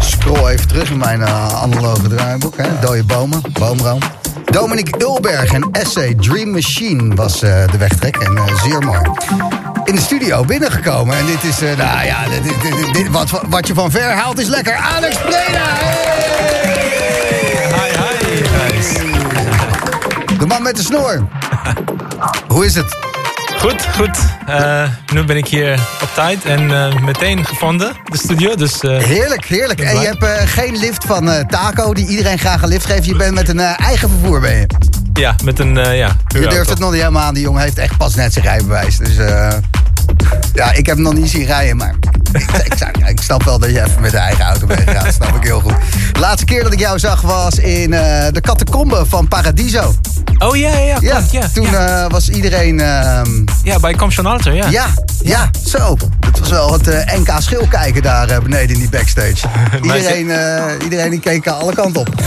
scroll 0.00 0.48
even 0.48 0.68
terug 0.68 0.90
in 0.90 0.98
mijn 0.98 1.22
eh, 1.22 1.62
analoge 1.62 2.08
draaiboek. 2.08 2.56
Hè. 2.56 2.68
Dode 2.80 3.04
bomen, 3.04 3.42
boomroom. 3.52 4.00
Dominic 4.44 5.02
Ulberg 5.02 5.52
en 5.52 5.68
Essay 5.72 6.14
Dream 6.14 6.50
Machine 6.50 7.14
was 7.14 7.42
eh, 7.42 7.70
de 7.70 7.78
wegtrek. 7.78 8.16
En 8.16 8.36
eh, 8.36 8.62
zeer 8.62 8.78
mooi. 8.82 9.00
In 9.84 9.94
de 9.94 10.00
studio 10.00 10.44
binnengekomen. 10.44 11.16
En 11.18 11.26
dit 11.26 11.42
is, 11.44 11.60
eh, 11.62 11.76
nou 11.76 12.04
ja, 12.06 12.16
dit, 12.42 12.42
dit- 12.62 12.92
dit- 12.94 13.08
wat, 13.10 13.30
wat 13.48 13.66
je 13.66 13.74
van 13.74 13.90
ver 13.90 14.10
haalt 14.10 14.38
is 14.40 14.48
lekker. 14.48 14.74
Alex 14.76 15.16
Breda! 15.16 15.66
Hi, 17.74 17.90
hi, 17.90 18.44
Gijs. 18.44 18.92
De 20.38 20.46
man 20.46 20.62
met 20.62 20.76
de 20.76 20.82
snor. 20.82 21.26
Hoe 22.48 22.64
is 22.64 22.74
het? 22.74 22.96
Goed, 23.58 23.86
goed. 23.96 24.18
Eh, 24.46 24.88
nu 25.12 25.24
ben 25.24 25.36
ik 25.36 25.46
hier 25.46 25.80
op 26.02 26.10
tijd 26.14 26.44
en 26.44 26.70
eh, 26.70 27.00
meteen 27.00 27.44
gevonden, 27.44 27.92
de 28.04 28.18
studio. 28.18 28.54
Dus, 28.54 28.80
eh, 28.80 28.98
Heerlijk, 28.98 29.44
heerlijk. 29.44 29.80
En 29.80 30.00
je 30.00 30.06
hebt 30.06 30.50
geen 30.50 30.76
lift 30.76 31.04
van 31.04 31.46
Taco, 31.46 31.94
die 31.94 32.06
iedereen 32.06 32.38
graag 32.38 32.62
een 32.62 32.68
lift 32.68 32.86
geeft. 32.86 33.04
Je 33.04 33.16
bent 33.16 33.34
met 33.34 33.48
een 33.48 33.60
eigen 33.60 34.08
vervoer, 34.08 34.40
ben 34.40 34.56
je. 34.56 34.66
Ja, 35.18 35.34
met 35.44 35.58
een, 35.58 35.78
eh, 35.78 35.96
ja. 35.96 36.16
Je 36.28 36.46
durft 36.46 36.70
het 36.70 36.78
nog 36.78 36.90
niet 36.90 37.00
helemaal 37.00 37.22
aan. 37.22 37.34
Die 37.34 37.42
jongen 37.42 37.62
heeft 37.62 37.78
echt 37.78 37.96
pas 37.96 38.14
net 38.14 38.32
zijn 38.32 38.44
rijbewijs. 38.44 38.96
Dus 38.96 39.16
eh, 39.16 39.52
ja, 40.54 40.72
ik 40.72 40.86
heb 40.86 40.94
hem 40.94 41.04
nog 41.04 41.14
niet 41.14 41.30
zien 41.30 41.44
rijden, 41.44 41.76
maar 41.76 41.94
ik, 42.32 42.50
ik, 42.70 42.74
zou- 42.76 42.90
ja, 42.98 43.06
ik 43.06 43.20
snap 43.20 43.42
wel 43.44 43.58
dat 43.58 43.70
je 43.70 43.82
even 43.84 44.00
met 44.00 44.10
de 44.10 44.16
eigen 44.16 44.44
auto 44.44 44.66
bent. 44.66 44.86
Dat 44.86 45.14
snap 45.14 45.36
ik 45.36 45.42
heel 45.42 45.60
goed. 45.60 45.74
De 46.12 46.20
laatste 46.20 46.44
keer 46.44 46.62
dat 46.62 46.72
ik 46.72 46.78
jou 46.78 46.98
zag 46.98 47.20
was 47.20 47.54
in 47.58 47.92
eh, 47.92 48.26
de 48.32 48.40
catacombe 48.40 49.04
van 49.08 49.28
Paradiso. 49.28 49.94
Oh 50.38 50.56
ja, 50.56 50.76
ja, 50.78 50.96
ja, 51.00 51.16
klopt, 51.16 51.30
ja, 51.30 51.48
toen 51.52 51.74
eh, 51.74 52.06
was 52.08 52.28
iedereen... 52.28 52.80
ehm, 52.80 53.44
Ja, 53.62 53.78
bij 53.78 53.94
Comsion 53.94 54.26
Alter, 54.26 54.54
ja. 54.54 54.68
ja, 54.68 54.86
ja, 55.22 55.50
zo. 55.66 55.96
Het 56.26 56.38
was 56.38 56.50
wel 56.50 56.72
het 56.72 56.88
eh, 56.88 57.18
NK 57.18 57.30
schil 57.38 57.66
kijken 57.68 58.02
daar 58.02 58.42
beneden 58.42 58.74
in 58.74 58.80
die 58.80 58.88
backstage. 58.88 59.36
Iedereen, 59.82 60.30
iedereen 60.82 61.10
die 61.10 61.20
keek 61.20 61.46
alle 61.46 61.74
kanten 61.74 62.00
op. 62.00 62.08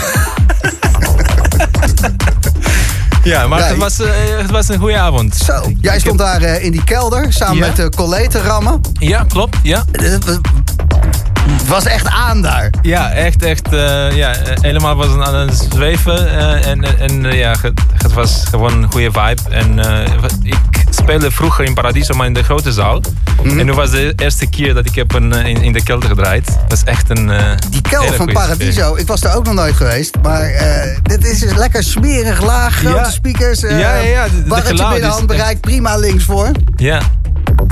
Ja, 3.23 3.47
maar 3.47 3.67
het, 3.67 3.77
was, 3.77 3.99
eh, 3.99 4.09
het 4.37 4.51
was 4.51 4.67
een 4.69 4.79
goede 4.79 4.97
avond. 4.97 5.35
Zo, 5.35 5.71
jij 5.81 5.99
stond 5.99 6.17
daar 6.17 6.41
eh, 6.41 6.63
in 6.63 6.71
die 6.71 6.83
kelder 6.83 7.33
samen 7.33 7.55
Ja. 7.57 7.65
met 7.67 7.75
de 7.75 7.89
Collet 7.95 8.31
te 8.31 8.41
rammen. 8.41 8.81
Ja, 8.99 9.23
klopt, 9.27 9.57
ja. 9.63 9.83
Het 9.91 11.67
was 11.67 11.85
echt 11.85 12.07
aan 12.07 12.41
daar. 12.41 12.69
Ja, 12.81 13.11
echt, 13.11 13.43
echt. 13.43 13.73
eh, 13.73 14.11
ja, 14.15 14.35
eh, 14.35 14.57
helemaal 14.61 14.95
was 14.95 15.07
aan 15.27 15.35
het 15.35 15.67
zweven. 15.73 16.37
eh, 16.37 16.67
en 16.67 16.99
en 16.99 17.25
eh, 17.25 17.37
ja, 17.39 17.55
het, 17.61 17.81
het 18.03 18.13
was 18.13 18.43
gewoon 18.49 18.83
een 18.83 18.91
goede 18.91 19.11
vibe. 19.11 19.41
En 19.49 19.79
eh, 19.79 20.13
ik 20.43 20.80
speelde 21.01 21.31
vroeger 21.31 21.65
in 21.65 21.73
Paradiso, 21.73 22.13
maar 22.15 22.25
in 22.27 22.33
de 22.33 22.43
grote 22.43 22.71
zaal. 22.71 23.01
Mhm. 23.43 23.59
En 23.59 23.65
nu 23.65 23.73
was 23.73 23.91
de 23.91 24.13
eerste 24.15 24.49
keer 24.49 24.73
dat 24.73 24.85
ik 24.85 24.95
heb 24.95 25.13
een, 25.13 25.33
eh, 25.33 25.45
in, 25.47 25.61
in 25.61 25.73
de 25.73 25.83
kelder 25.83 26.09
gedraaid. 26.09 26.45
Dat 26.45 26.55
was 26.67 26.83
echt 26.83 27.09
een 27.09 27.29
eh, 27.31 27.51
Die 27.69 27.81
kelder 27.81 28.13
van 28.13 28.31
Paradiso, 28.33 28.95
ik 28.95 29.07
was 29.07 29.23
er 29.23 29.35
ook 29.35 29.45
nog 29.45 29.53
nooit 29.53 29.75
geweest. 29.75 30.15
Maar 30.21 30.41
eh, 30.41 30.97
dit 31.03 31.25
is 31.25 31.39
dus 31.39 31.53
lekker 31.53 31.83
smerig 31.83 32.41
laag, 32.43 32.75
grote 32.75 32.95
Ja. 32.95 33.09
speakers. 33.09 33.63
eh 33.63 33.79
Ja, 33.79 33.95
ja, 33.95 34.01
ja, 34.07 34.23
de- 34.27 34.43
de 34.43 34.47
barretje 34.49 34.69
geluid 34.75 34.91
binnen 34.93 35.09
is 35.09 35.15
handbereik, 35.15 35.59
prima 35.59 35.95
links 35.97 36.23
voor. 36.23 36.51
Ja. 36.75 37.01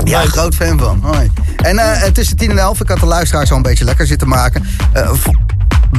Ja, 0.04 0.20
groot 0.20 0.54
fan 0.54 0.78
van. 0.78 1.00
Hoi. 1.02 1.30
En 1.56 2.12
tussen 2.12 2.36
10 2.36 2.50
en 2.50 2.58
11, 2.58 2.80
ik 2.80 2.88
had 2.88 3.00
de 3.00 3.06
luisteraars 3.06 3.50
al 3.50 3.56
een 3.56 3.62
beetje 3.62 3.84
lekker 3.84 4.06
zitten 4.06 4.28
maken. 4.28 4.64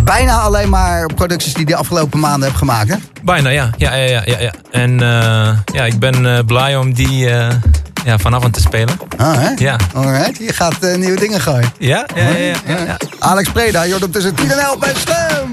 Bijna 0.04 0.40
alleen 0.40 0.70
maar 0.70 1.06
producties 1.16 1.54
die 1.54 1.66
de 1.66 1.76
afgelopen 1.76 2.20
maanden 2.20 2.50
heb 2.50 2.58
gemaakt, 2.58 2.90
hè? 2.90 2.96
Bijna, 3.24 3.50
ja. 3.50 3.70
ja, 3.78 3.94
ja, 3.94 4.06
ja, 4.06 4.22
ja, 4.26 4.40
ja. 4.40 4.54
En 4.72 5.02
eh, 5.02 5.58
ja, 5.74 5.86
ik 5.86 6.00
ben 6.00 6.38
eh, 6.38 6.46
blij 6.46 6.78
om 6.78 6.94
die 6.94 7.30
eh, 7.30 7.56
ja, 8.06 8.18
vanavond 8.18 8.54
te 8.54 8.62
spelen. 8.62 9.00
Ah, 9.18 9.34
hè? 9.34 9.50
Ja. 9.56 9.76
Alright, 9.94 10.38
je 10.38 10.54
gaat 10.54 10.96
nieuwe 10.96 11.20
dingen 11.20 11.42
gooien. 11.42 11.72
Ja, 11.78 12.06
ja, 12.16 12.28
ja. 12.28 12.38
ja, 12.38 12.54
ja, 12.66 12.78
ja. 12.86 12.98
Alex 13.20 13.50
Preda, 13.50 13.84
je 13.84 13.90
hoort 13.90 14.02
hem 14.02 14.12
tussen 14.12 14.36
10 14.36 14.52
en 14.52 14.60
11 14.60 14.78
bij 14.78 14.94
Slam. 14.96 15.50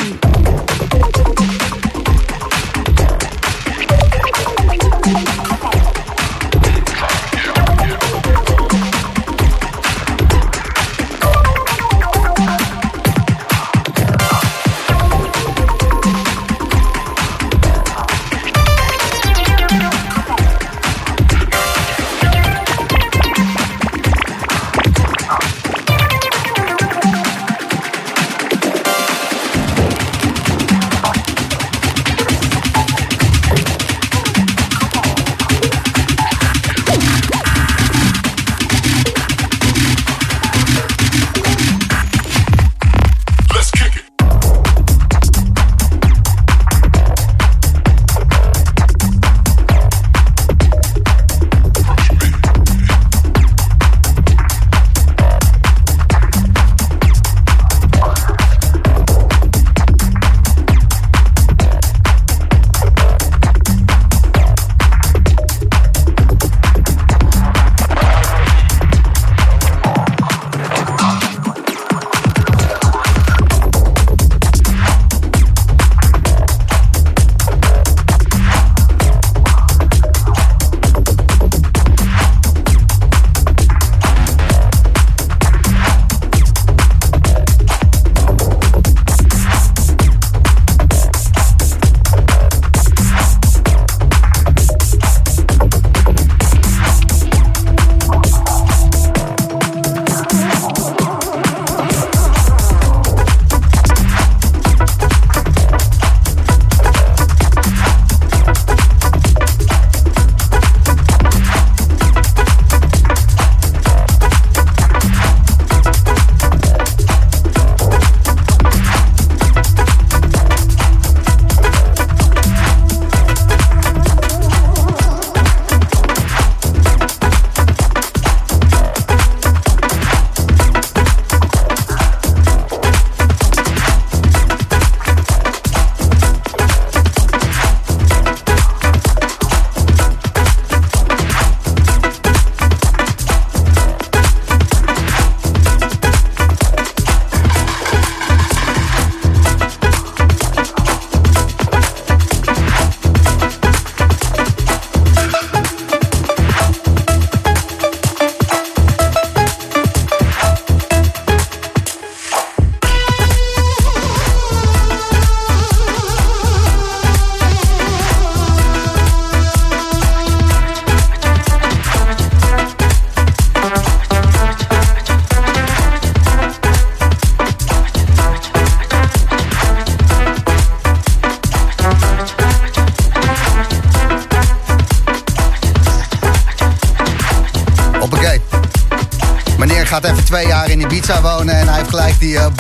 Die 192.29 192.37
eh, 192.37 192.51